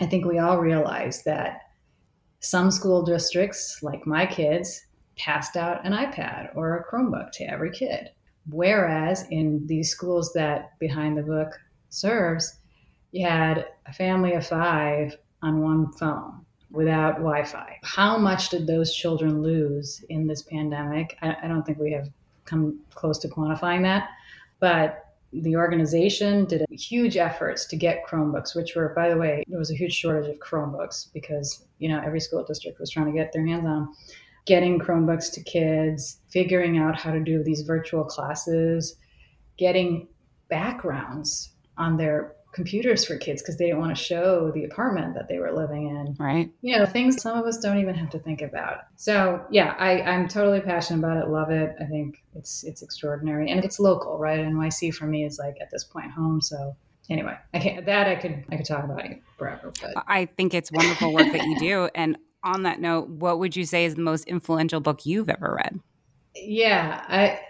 I 0.00 0.06
think 0.06 0.24
we 0.24 0.38
all 0.38 0.58
realized 0.58 1.24
that 1.26 1.60
some 2.40 2.70
school 2.70 3.02
districts, 3.02 3.82
like 3.82 4.06
my 4.06 4.24
kids, 4.24 4.86
passed 5.18 5.56
out 5.56 5.84
an 5.84 5.92
iPad 5.92 6.56
or 6.56 6.76
a 6.76 6.84
Chromebook 6.84 7.32
to 7.32 7.44
every 7.44 7.70
kid. 7.70 8.08
Whereas 8.48 9.26
in 9.30 9.66
these 9.66 9.90
schools 9.90 10.32
that 10.32 10.78
Behind 10.78 11.18
the 11.18 11.22
Book 11.22 11.52
serves, 11.90 12.59
you 13.12 13.26
had 13.26 13.66
a 13.86 13.92
family 13.92 14.34
of 14.34 14.46
five 14.46 15.16
on 15.42 15.60
one 15.60 15.92
phone 15.92 16.44
without 16.70 17.16
Wi 17.16 17.44
Fi. 17.44 17.78
How 17.82 18.16
much 18.16 18.50
did 18.50 18.66
those 18.66 18.94
children 18.94 19.42
lose 19.42 20.04
in 20.08 20.26
this 20.26 20.42
pandemic? 20.42 21.16
I, 21.22 21.36
I, 21.42 21.48
don't 21.48 21.64
think 21.64 21.78
we 21.78 21.92
have 21.92 22.08
come 22.44 22.78
close 22.94 23.18
to 23.18 23.28
quantifying 23.28 23.82
that. 23.82 24.10
But 24.60 25.06
the 25.32 25.56
organization 25.56 26.44
did 26.44 26.64
huge 26.70 27.16
efforts 27.16 27.66
to 27.66 27.76
get 27.76 28.06
Chromebooks, 28.06 28.54
which 28.54 28.74
were, 28.74 28.92
by 28.94 29.08
the 29.08 29.16
way, 29.16 29.44
there 29.48 29.58
was 29.58 29.70
a 29.70 29.76
huge 29.76 29.94
shortage 29.94 30.28
of 30.28 30.40
Chromebooks 30.40 31.12
because, 31.12 31.64
you 31.78 31.88
know, 31.88 32.00
every 32.04 32.20
school 32.20 32.44
district 32.44 32.80
was 32.80 32.90
trying 32.90 33.06
to 33.06 33.12
get 33.12 33.32
their 33.32 33.46
hands 33.46 33.64
on 33.64 33.86
them. 33.86 33.94
Getting 34.46 34.78
Chromebooks 34.78 35.32
to 35.34 35.42
kids, 35.42 36.18
figuring 36.28 36.78
out 36.78 36.96
how 36.96 37.12
to 37.12 37.20
do 37.20 37.42
these 37.42 37.62
virtual 37.62 38.04
classes, 38.04 38.96
getting 39.56 40.08
backgrounds 40.48 41.50
on 41.76 41.96
their 41.96 42.34
computers 42.52 43.04
for 43.04 43.16
kids 43.16 43.42
because 43.42 43.56
they 43.56 43.66
didn't 43.66 43.80
want 43.80 43.96
to 43.96 44.02
show 44.02 44.50
the 44.50 44.64
apartment 44.64 45.14
that 45.14 45.28
they 45.28 45.38
were 45.38 45.52
living 45.52 45.88
in. 45.88 46.16
Right. 46.18 46.52
You 46.62 46.78
know, 46.78 46.86
things 46.86 47.20
some 47.22 47.38
of 47.38 47.46
us 47.46 47.58
don't 47.58 47.78
even 47.78 47.94
have 47.94 48.10
to 48.10 48.18
think 48.18 48.42
about. 48.42 48.78
So 48.96 49.44
yeah, 49.50 49.74
I, 49.78 50.02
I'm 50.02 50.28
totally 50.28 50.60
passionate 50.60 50.98
about 50.98 51.16
it, 51.16 51.28
love 51.28 51.50
it. 51.50 51.76
I 51.80 51.84
think 51.84 52.22
it's 52.34 52.64
it's 52.64 52.82
extraordinary. 52.82 53.50
And 53.50 53.64
it's 53.64 53.78
local, 53.78 54.18
right? 54.18 54.40
NYC 54.40 54.94
for 54.94 55.06
me 55.06 55.24
is 55.24 55.38
like 55.38 55.56
at 55.60 55.70
this 55.70 55.84
point 55.84 56.10
home. 56.10 56.40
So 56.40 56.76
anyway, 57.08 57.36
I 57.54 57.58
can't 57.58 57.86
that 57.86 58.08
I 58.08 58.16
could 58.16 58.44
I 58.50 58.56
could 58.56 58.66
talk 58.66 58.84
about 58.84 59.04
it 59.04 59.22
forever. 59.36 59.72
But 59.80 60.04
I 60.08 60.26
think 60.26 60.54
it's 60.54 60.72
wonderful 60.72 61.12
work 61.12 61.30
that 61.32 61.44
you 61.44 61.58
do. 61.58 61.88
And 61.94 62.18
on 62.42 62.62
that 62.64 62.80
note, 62.80 63.08
what 63.08 63.38
would 63.38 63.54
you 63.54 63.64
say 63.64 63.84
is 63.84 63.94
the 63.94 64.02
most 64.02 64.24
influential 64.24 64.80
book 64.80 65.06
you've 65.06 65.28
ever 65.28 65.54
read? 65.56 65.78
Yeah, 66.34 67.04
I 67.08 67.40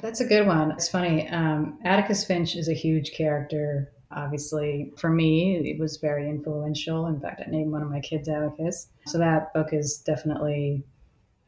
that's 0.00 0.20
a 0.20 0.26
good 0.26 0.46
one. 0.46 0.70
It's 0.72 0.88
funny. 0.88 1.28
Um, 1.28 1.78
Atticus 1.84 2.24
Finch 2.24 2.56
is 2.56 2.68
a 2.68 2.74
huge 2.74 3.12
character 3.12 3.93
obviously 4.10 4.92
for 4.96 5.10
me 5.10 5.56
it 5.56 5.78
was 5.78 5.96
very 5.98 6.28
influential. 6.28 7.06
In 7.06 7.20
fact 7.20 7.42
i 7.46 7.50
named 7.50 7.72
one 7.72 7.82
of 7.82 7.90
my 7.90 8.00
kids 8.00 8.28
atticus 8.28 8.88
so 9.06 9.18
that 9.18 9.52
book 9.54 9.72
is 9.72 9.98
definitely 9.98 10.84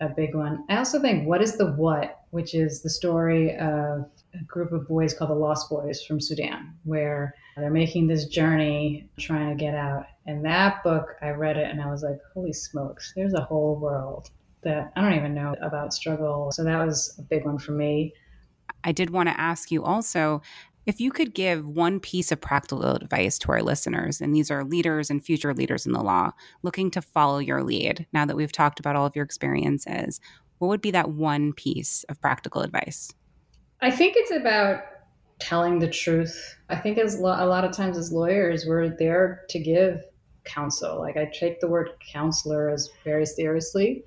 a 0.00 0.08
big 0.08 0.34
one. 0.34 0.64
I 0.68 0.76
also 0.76 1.00
think 1.00 1.26
what 1.26 1.42
is 1.42 1.56
the 1.56 1.72
what 1.72 2.20
which 2.30 2.54
is 2.54 2.82
the 2.82 2.90
story 2.90 3.56
of 3.56 4.10
a 4.34 4.44
group 4.46 4.72
of 4.72 4.86
boys 4.86 5.14
called 5.14 5.30
the 5.30 5.34
lost 5.34 5.70
boys 5.70 6.02
from 6.04 6.20
sudan 6.20 6.74
where 6.84 7.34
they're 7.56 7.70
making 7.70 8.06
this 8.06 8.26
journey 8.26 9.08
trying 9.18 9.56
to 9.56 9.64
get 9.64 9.74
out. 9.74 10.04
And 10.26 10.44
that 10.44 10.82
book 10.84 11.16
i 11.22 11.30
read 11.30 11.56
it 11.56 11.70
and 11.70 11.80
i 11.80 11.90
was 11.90 12.02
like 12.02 12.18
holy 12.34 12.52
smokes 12.52 13.12
there's 13.16 13.34
a 13.34 13.40
whole 13.40 13.76
world 13.76 14.30
that 14.62 14.92
i 14.96 15.00
don't 15.00 15.14
even 15.14 15.34
know 15.34 15.54
about 15.62 15.94
struggle. 15.94 16.50
So 16.52 16.64
that 16.64 16.84
was 16.84 17.14
a 17.18 17.22
big 17.22 17.44
one 17.44 17.58
for 17.58 17.72
me. 17.72 18.12
I 18.84 18.92
did 18.92 19.10
want 19.10 19.28
to 19.28 19.40
ask 19.40 19.70
you 19.70 19.82
also 19.82 20.42
if 20.86 21.00
you 21.00 21.10
could 21.10 21.34
give 21.34 21.66
one 21.66 21.98
piece 21.98 22.30
of 22.30 22.40
practical 22.40 22.82
advice 22.84 23.38
to 23.40 23.50
our 23.50 23.60
listeners, 23.60 24.20
and 24.20 24.34
these 24.34 24.50
are 24.50 24.64
leaders 24.64 25.10
and 25.10 25.24
future 25.24 25.52
leaders 25.52 25.84
in 25.84 25.92
the 25.92 26.02
law 26.02 26.30
looking 26.62 26.92
to 26.92 27.02
follow 27.02 27.38
your 27.38 27.64
lead, 27.64 28.06
now 28.12 28.24
that 28.24 28.36
we've 28.36 28.52
talked 28.52 28.78
about 28.78 28.94
all 28.94 29.04
of 29.04 29.16
your 29.16 29.24
experiences, 29.24 30.20
what 30.58 30.68
would 30.68 30.80
be 30.80 30.92
that 30.92 31.10
one 31.10 31.52
piece 31.52 32.04
of 32.08 32.20
practical 32.20 32.62
advice? 32.62 33.12
I 33.82 33.90
think 33.90 34.14
it's 34.16 34.30
about 34.30 34.80
telling 35.40 35.80
the 35.80 35.90
truth. 35.90 36.56
I 36.70 36.76
think 36.76 36.98
as 36.98 37.16
a 37.16 37.20
lot 37.20 37.64
of 37.64 37.72
times 37.72 37.98
as 37.98 38.12
lawyers, 38.12 38.64
we're 38.64 38.96
there 38.96 39.42
to 39.50 39.58
give 39.58 40.02
counsel. 40.44 41.00
Like 41.00 41.16
I 41.16 41.30
take 41.38 41.60
the 41.60 41.68
word 41.68 41.90
counselor 42.12 42.70
as 42.70 42.88
very 43.04 43.26
seriously 43.26 44.04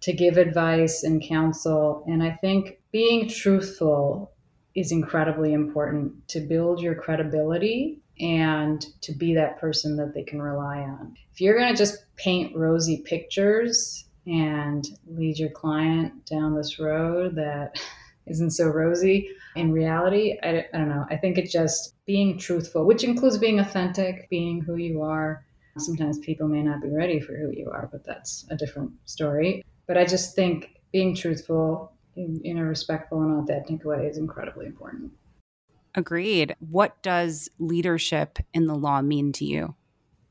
to 0.00 0.12
give 0.12 0.38
advice 0.38 1.02
and 1.02 1.22
counsel. 1.22 2.04
And 2.06 2.22
I 2.22 2.30
think 2.30 2.78
being 2.92 3.28
truthful 3.28 4.32
is 4.74 4.92
incredibly 4.92 5.52
important 5.52 6.28
to 6.28 6.40
build 6.40 6.80
your 6.80 6.94
credibility 6.94 8.00
and 8.20 8.86
to 9.00 9.12
be 9.12 9.34
that 9.34 9.58
person 9.58 9.96
that 9.96 10.14
they 10.14 10.22
can 10.22 10.40
rely 10.40 10.78
on. 10.78 11.16
If 11.32 11.40
you're 11.40 11.58
going 11.58 11.72
to 11.72 11.78
just 11.78 12.04
paint 12.16 12.54
rosy 12.54 13.02
pictures 13.04 14.04
and 14.26 14.86
lead 15.06 15.38
your 15.38 15.50
client 15.50 16.26
down 16.26 16.54
this 16.54 16.78
road 16.78 17.34
that 17.36 17.80
isn't 18.26 18.50
so 18.50 18.66
rosy, 18.66 19.30
in 19.56 19.72
reality, 19.72 20.38
I, 20.42 20.66
I 20.72 20.78
don't 20.78 20.88
know. 20.88 21.06
I 21.10 21.16
think 21.16 21.38
it's 21.38 21.52
just 21.52 21.94
being 22.06 22.38
truthful, 22.38 22.84
which 22.84 23.02
includes 23.02 23.38
being 23.38 23.58
authentic, 23.58 24.28
being 24.28 24.60
who 24.60 24.76
you 24.76 25.02
are. 25.02 25.44
Sometimes 25.78 26.18
people 26.18 26.46
may 26.46 26.62
not 26.62 26.82
be 26.82 26.90
ready 26.90 27.20
for 27.20 27.34
who 27.34 27.50
you 27.52 27.70
are, 27.72 27.88
but 27.90 28.04
that's 28.04 28.44
a 28.50 28.56
different 28.56 28.92
story. 29.06 29.64
But 29.86 29.96
I 29.96 30.04
just 30.04 30.36
think 30.36 30.68
being 30.92 31.14
truthful, 31.14 31.92
in, 32.16 32.40
in 32.44 32.58
a 32.58 32.64
respectful 32.64 33.22
and 33.22 33.42
authentic 33.42 33.84
way 33.84 34.06
is 34.06 34.18
incredibly 34.18 34.66
important. 34.66 35.12
Agreed. 35.94 36.54
What 36.60 37.02
does 37.02 37.48
leadership 37.58 38.38
in 38.54 38.66
the 38.66 38.74
law 38.74 39.02
mean 39.02 39.32
to 39.32 39.44
you? 39.44 39.74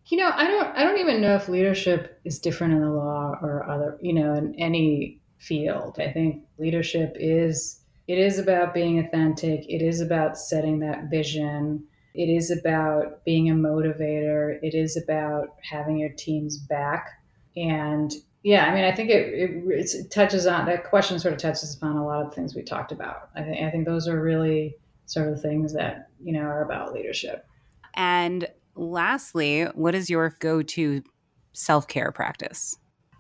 You 0.07 0.17
know, 0.17 0.31
I 0.33 0.47
don't 0.47 0.75
I 0.75 0.83
don't 0.83 0.99
even 0.99 1.21
know 1.21 1.35
if 1.35 1.49
leadership 1.49 2.19
is 2.25 2.39
different 2.39 2.73
in 2.73 2.81
the 2.81 2.89
law 2.89 3.37
or 3.41 3.69
other, 3.69 3.97
you 4.01 4.13
know, 4.13 4.33
in 4.33 4.55
any 4.55 5.21
field. 5.37 5.99
I 5.99 6.11
think 6.11 6.45
leadership 6.57 7.15
is 7.19 7.81
it 8.07 8.17
is 8.17 8.39
about 8.39 8.73
being 8.73 8.97
authentic. 8.99 9.69
It 9.69 9.83
is 9.83 10.01
about 10.01 10.37
setting 10.37 10.79
that 10.79 11.11
vision. 11.11 11.83
It 12.15 12.25
is 12.25 12.49
about 12.49 13.23
being 13.23 13.51
a 13.51 13.53
motivator. 13.53 14.57
It 14.63 14.73
is 14.73 14.97
about 14.97 15.49
having 15.61 15.99
your 15.99 16.09
team's 16.17 16.57
back. 16.57 17.07
And 17.55 18.11
yeah, 18.43 18.65
I 18.65 18.73
mean, 18.73 18.86
I 18.86 18.95
think 18.95 19.10
it, 19.10 19.34
it, 19.34 19.95
it 19.95 20.12
touches 20.12 20.47
on 20.47 20.65
that 20.67 20.86
question, 20.86 21.19
sort 21.19 21.34
of 21.34 21.39
touches 21.39 21.75
upon 21.75 21.97
a 21.97 22.06
lot 22.06 22.25
of 22.25 22.34
things 22.34 22.56
we 22.56 22.63
talked 22.63 22.91
about. 22.91 23.30
I 23.36 23.41
think, 23.43 23.62
I 23.62 23.69
think 23.69 23.86
those 23.86 24.08
are 24.08 24.21
really 24.21 24.75
sort 25.06 25.28
of 25.32 25.41
things 25.41 25.73
that, 25.73 26.10
you 26.23 26.32
know, 26.32 26.41
are 26.41 26.63
about 26.63 26.93
leadership. 26.93 27.45
And 27.95 28.47
lastly, 28.75 29.63
what 29.73 29.93
is 29.93 30.10
your 30.10 30.38
go 30.39 30.62
to 30.62 31.04
self 31.52 31.88
care 31.88 32.12
practice? 32.13 32.78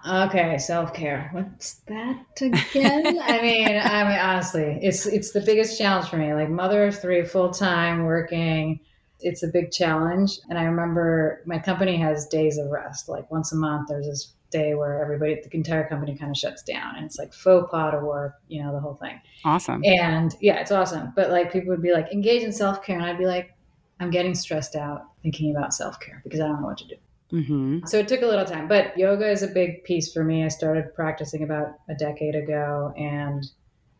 Okay, 0.07 0.57
self 0.57 0.93
care. 0.93 1.29
What's 1.33 1.81
that 1.87 2.25
again? 2.41 3.19
I 3.21 3.41
mean, 3.41 3.67
I 3.67 4.03
mean, 4.05 4.19
honestly, 4.19 4.79
it's 4.81 5.05
it's 5.05 5.33
the 5.33 5.41
biggest 5.41 5.77
challenge 5.77 6.07
for 6.09 6.15
me. 6.15 6.33
Like 6.33 6.49
mother 6.49 6.85
of 6.87 6.97
three, 6.97 7.25
full 7.25 7.51
time, 7.51 8.03
working. 8.03 8.79
It's 9.19 9.43
a 9.43 9.49
big 9.49 9.71
challenge. 9.71 10.39
And 10.49 10.57
I 10.57 10.63
remember 10.63 11.43
my 11.45 11.59
company 11.59 11.97
has 11.97 12.27
days 12.27 12.57
of 12.57 12.69
rest. 12.69 13.09
Like 13.09 13.29
once 13.29 13.51
a 13.51 13.57
month, 13.57 13.89
there's 13.89 14.05
this 14.05 14.33
day 14.49 14.73
where 14.73 15.01
everybody, 15.01 15.35
the 15.35 15.55
entire 15.55 15.87
company, 15.87 16.15
kind 16.15 16.31
of 16.31 16.37
shuts 16.37 16.63
down, 16.63 16.95
and 16.95 17.05
it's 17.05 17.17
like 17.17 17.33
faux 17.33 17.69
pas 17.71 17.93
to 17.93 17.99
work. 17.99 18.35
You 18.47 18.63
know, 18.63 18.73
the 18.73 18.79
whole 18.79 18.95
thing. 18.95 19.19
Awesome. 19.45 19.81
And 19.85 20.35
yeah, 20.41 20.59
it's 20.59 20.71
awesome. 20.71 21.13
But 21.15 21.29
like 21.29 21.51
people 21.51 21.69
would 21.69 21.81
be 21.81 21.93
like, 21.93 22.11
engage 22.11 22.43
in 22.43 22.51
self 22.51 22.83
care, 22.83 22.97
and 22.97 23.05
I'd 23.05 23.17
be 23.17 23.25
like, 23.25 23.53
I'm 23.99 24.11
getting 24.11 24.35
stressed 24.35 24.75
out 24.75 25.07
thinking 25.23 25.55
about 25.55 25.73
self 25.73 25.99
care 25.99 26.21
because 26.23 26.39
I 26.39 26.47
don't 26.47 26.61
know 26.61 26.67
what 26.67 26.77
to 26.79 26.87
do. 26.87 26.95
Mm-hmm. 27.31 27.85
So 27.85 27.99
it 27.99 28.07
took 28.07 28.23
a 28.23 28.25
little 28.25 28.45
time, 28.45 28.67
but 28.67 28.97
yoga 28.97 29.29
is 29.29 29.43
a 29.43 29.47
big 29.47 29.83
piece 29.83 30.11
for 30.11 30.23
me. 30.23 30.43
I 30.43 30.47
started 30.47 30.93
practicing 30.95 31.43
about 31.43 31.75
a 31.87 31.93
decade 31.93 32.35
ago, 32.35 32.93
and 32.97 33.45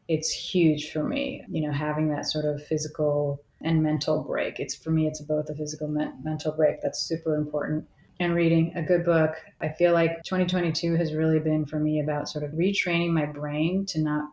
it's 0.07 0.31
huge 0.31 0.91
for 0.91 1.03
me. 1.03 1.43
You 1.49 1.67
know, 1.67 1.71
having 1.71 2.09
that 2.09 2.25
sort 2.25 2.45
of 2.45 2.65
physical 2.65 3.43
and 3.61 3.83
mental 3.83 4.23
break. 4.23 4.59
It's 4.59 4.75
for 4.75 4.89
me, 4.91 5.07
it's 5.07 5.21
both 5.21 5.49
a 5.49 5.55
physical 5.55 5.87
men- 5.87 6.19
mental 6.23 6.51
break. 6.51 6.81
That's 6.81 6.99
super 6.99 7.35
important. 7.35 7.87
And 8.19 8.35
reading 8.35 8.73
a 8.75 8.81
good 8.81 9.05
book. 9.05 9.35
I 9.61 9.69
feel 9.69 9.93
like 9.93 10.23
2022 10.23 10.95
has 10.95 11.13
really 11.13 11.39
been 11.39 11.65
for 11.65 11.79
me 11.79 12.01
about 12.01 12.27
sort 12.27 12.43
of 12.43 12.51
retraining 12.51 13.11
my 13.11 13.25
brain 13.25 13.85
to 13.87 14.01
not 14.01 14.25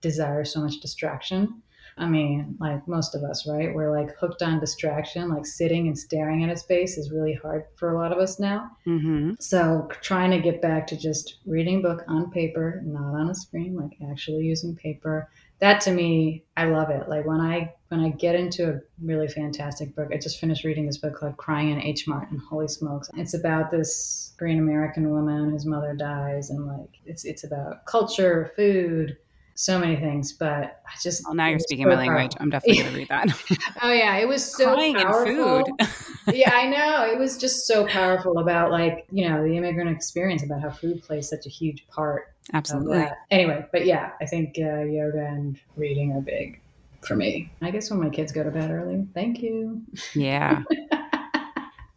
desire 0.00 0.44
so 0.44 0.60
much 0.60 0.80
distraction 0.80 1.62
I 1.96 2.06
mean, 2.06 2.56
like 2.58 2.86
most 2.88 3.14
of 3.14 3.22
us, 3.22 3.46
right? 3.46 3.72
We're 3.72 3.96
like 3.96 4.16
hooked 4.16 4.42
on 4.42 4.58
distraction, 4.58 5.28
like 5.28 5.46
sitting 5.46 5.86
and 5.86 5.96
staring 5.96 6.42
at 6.42 6.50
a 6.50 6.56
space 6.56 6.98
is 6.98 7.12
really 7.12 7.34
hard 7.34 7.64
for 7.76 7.90
a 7.90 7.98
lot 7.98 8.10
of 8.10 8.18
us 8.18 8.40
now. 8.40 8.70
Mm-hmm. 8.86 9.34
So 9.38 9.88
trying 10.00 10.32
to 10.32 10.40
get 10.40 10.60
back 10.60 10.86
to 10.88 10.96
just 10.96 11.38
reading 11.46 11.82
book 11.82 12.02
on 12.08 12.30
paper, 12.32 12.82
not 12.84 13.14
on 13.14 13.30
a 13.30 13.34
screen, 13.34 13.76
like 13.76 13.96
actually 14.10 14.44
using 14.44 14.74
paper. 14.74 15.30
That 15.60 15.80
to 15.82 15.92
me, 15.92 16.44
I 16.56 16.66
love 16.66 16.90
it. 16.90 17.08
Like 17.08 17.26
when 17.26 17.40
I 17.40 17.74
when 17.88 18.00
I 18.00 18.10
get 18.10 18.34
into 18.34 18.70
a 18.70 18.80
really 19.02 19.28
fantastic 19.28 19.94
book, 19.94 20.08
I 20.12 20.18
just 20.18 20.40
finished 20.40 20.64
reading 20.64 20.86
this 20.86 20.98
book 20.98 21.16
called 21.16 21.36
Crying 21.36 21.70
in 21.70 21.80
H 21.80 22.06
Mart, 22.08 22.30
and 22.30 22.40
holy 22.40 22.68
smokes, 22.68 23.08
it's 23.14 23.34
about 23.34 23.70
this 23.70 24.32
Korean 24.36 24.58
American 24.58 25.10
woman 25.10 25.50
whose 25.50 25.64
mother 25.64 25.94
dies, 25.94 26.50
and 26.50 26.66
like 26.66 26.98
it's 27.06 27.24
it's 27.24 27.44
about 27.44 27.86
culture, 27.86 28.52
food, 28.56 29.16
so 29.54 29.78
many 29.78 29.96
things, 29.96 30.32
but 30.32 30.82
I 30.86 30.96
just. 31.02 31.24
Well, 31.24 31.34
now 31.34 31.46
you're 31.46 31.60
speaking 31.60 31.84
so 31.84 31.90
my 31.90 31.96
language. 31.96 32.32
I'm 32.40 32.50
definitely 32.50 32.82
going 32.82 32.92
to 32.92 32.98
read 32.98 33.08
that. 33.08 33.28
oh 33.82 33.92
yeah, 33.92 34.16
it 34.16 34.26
was 34.26 34.44
so 34.44 34.74
Crying 34.74 34.96
powerful. 34.96 35.64
yeah, 36.32 36.50
I 36.52 36.66
know. 36.66 37.12
It 37.12 37.18
was 37.18 37.38
just 37.38 37.66
so 37.66 37.86
powerful 37.86 38.38
about 38.38 38.70
like 38.70 39.06
you 39.10 39.28
know 39.28 39.44
the 39.44 39.56
immigrant 39.56 39.90
experience 39.90 40.42
about 40.42 40.60
how 40.60 40.70
food 40.70 41.02
plays 41.02 41.28
such 41.28 41.46
a 41.46 41.48
huge 41.48 41.86
part. 41.88 42.33
Absolutely. 42.52 43.06
Anyway, 43.30 43.66
but 43.72 43.86
yeah, 43.86 44.10
I 44.20 44.26
think 44.26 44.56
uh, 44.58 44.82
yoga 44.82 45.24
and 45.24 45.58
reading 45.76 46.12
are 46.12 46.20
big 46.20 46.60
for 47.00 47.16
me. 47.16 47.50
I 47.62 47.70
guess 47.70 47.90
when 47.90 48.00
my 48.00 48.10
kids 48.10 48.32
go 48.32 48.42
to 48.42 48.50
bed 48.50 48.70
early. 48.70 49.06
Thank 49.14 49.40
you. 49.40 49.82
Yeah. 50.14 50.62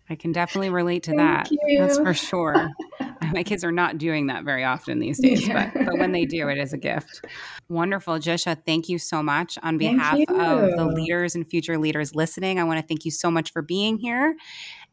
I 0.09 0.15
can 0.15 0.31
definitely 0.31 0.69
relate 0.69 1.03
to 1.03 1.11
Thank 1.11 1.19
that. 1.19 1.51
You. 1.51 1.77
That's 1.79 1.97
for 1.97 2.13
sure. 2.13 2.71
My 3.33 3.43
kids 3.43 3.63
are 3.63 3.71
not 3.71 3.97
doing 3.97 4.27
that 4.27 4.43
very 4.43 4.63
often 4.63 4.99
these 4.99 5.19
days, 5.19 5.47
yeah. 5.47 5.71
but, 5.73 5.85
but 5.85 5.97
when 5.97 6.11
they 6.11 6.25
do, 6.25 6.47
it 6.49 6.57
is 6.57 6.73
a 6.73 6.77
gift. 6.77 7.25
Wonderful. 7.69 8.15
Jisha, 8.15 8.57
thank 8.65 8.89
you 8.89 8.97
so 8.97 9.21
much. 9.21 9.57
On 9.63 9.77
behalf 9.77 10.19
of 10.29 10.71
the 10.75 10.85
leaders 10.85 11.35
and 11.35 11.47
future 11.47 11.77
leaders 11.77 12.15
listening, 12.15 12.59
I 12.59 12.63
want 12.63 12.79
to 12.79 12.85
thank 12.85 13.05
you 13.05 13.11
so 13.11 13.29
much 13.29 13.51
for 13.51 13.61
being 13.61 13.97
here. 13.97 14.35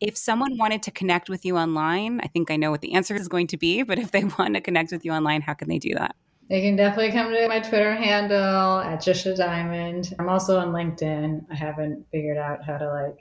If 0.00 0.16
someone 0.16 0.56
wanted 0.58 0.82
to 0.84 0.90
connect 0.90 1.28
with 1.28 1.44
you 1.44 1.56
online, 1.56 2.20
I 2.22 2.26
think 2.28 2.50
I 2.50 2.56
know 2.56 2.70
what 2.70 2.80
the 2.80 2.94
answer 2.94 3.14
is 3.14 3.28
going 3.28 3.46
to 3.48 3.56
be, 3.56 3.82
but 3.82 3.98
if 3.98 4.10
they 4.10 4.24
want 4.38 4.54
to 4.54 4.60
connect 4.60 4.92
with 4.92 5.04
you 5.04 5.12
online, 5.12 5.40
how 5.40 5.54
can 5.54 5.68
they 5.68 5.78
do 5.78 5.94
that? 5.94 6.16
They 6.50 6.60
can 6.60 6.76
definitely 6.76 7.12
come 7.12 7.32
to 7.32 7.48
my 7.48 7.60
Twitter 7.60 7.94
handle 7.94 8.80
at 8.80 9.00
Jisha 9.00 9.36
Dymond. 9.38 10.12
I'm 10.18 10.28
also 10.28 10.58
on 10.58 10.72
LinkedIn. 10.72 11.46
I 11.50 11.54
haven't 11.54 12.04
figured 12.12 12.36
out 12.36 12.62
how 12.64 12.76
to 12.76 12.86
like 12.92 13.16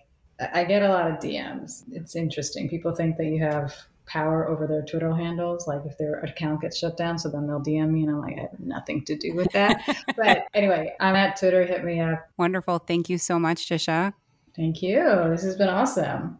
I 0.54 0.63
get 0.63 0.82
a 0.82 0.89
lot 0.89 1.10
of 1.10 1.20
DMs. 1.20 1.84
It's 1.92 2.16
interesting. 2.16 2.68
People 2.68 2.94
think 2.94 3.18
that 3.18 3.26
you 3.26 3.44
have 3.44 3.74
power 4.06 4.48
over 4.48 4.68
their 4.68 4.84
Twitter 4.84 5.13
handles, 5.16 5.68
like 5.68 5.82
if 5.86 5.98
their 5.98 6.20
account 6.20 6.62
gets 6.62 6.78
shut 6.78 6.98
down, 6.98 7.18
so 7.18 7.30
then 7.30 7.48
they'll 7.48 7.62
DM 7.62 7.92
me, 7.92 8.04
and 8.04 8.12
I'm 8.12 8.22
like, 8.22 8.38
I 8.38 8.42
have 8.42 8.60
nothing 8.60 9.06
to 9.06 9.16
do 9.16 9.34
with 9.36 9.52
that. 9.54 9.82
but 10.18 10.46
anyway, 10.54 10.94
I'm 11.00 11.16
at 11.16 11.38
Twitter. 11.38 11.66
Hit 11.66 11.84
me 11.84 12.00
up. 12.00 12.28
Wonderful. 12.38 12.80
Thank 12.80 13.10
you 13.10 13.18
so 13.18 13.39
much, 13.39 13.70
Jisha. 13.70 14.13
Thank 14.56 14.82
you. 14.82 15.04
This 15.30 15.44
has 15.44 15.56
been 15.56 15.70
awesome. 15.70 16.39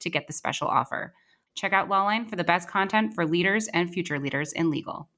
to 0.00 0.10
get 0.10 0.26
the 0.26 0.32
special 0.32 0.68
offer. 0.68 1.14
Check 1.54 1.72
out 1.72 1.88
Lawline 1.88 2.28
for 2.28 2.36
the 2.36 2.44
best 2.44 2.68
content 2.68 3.14
for 3.14 3.26
leaders 3.26 3.68
and 3.68 3.90
future 3.90 4.18
leaders 4.18 4.52
in 4.52 4.70
legal. 4.70 5.08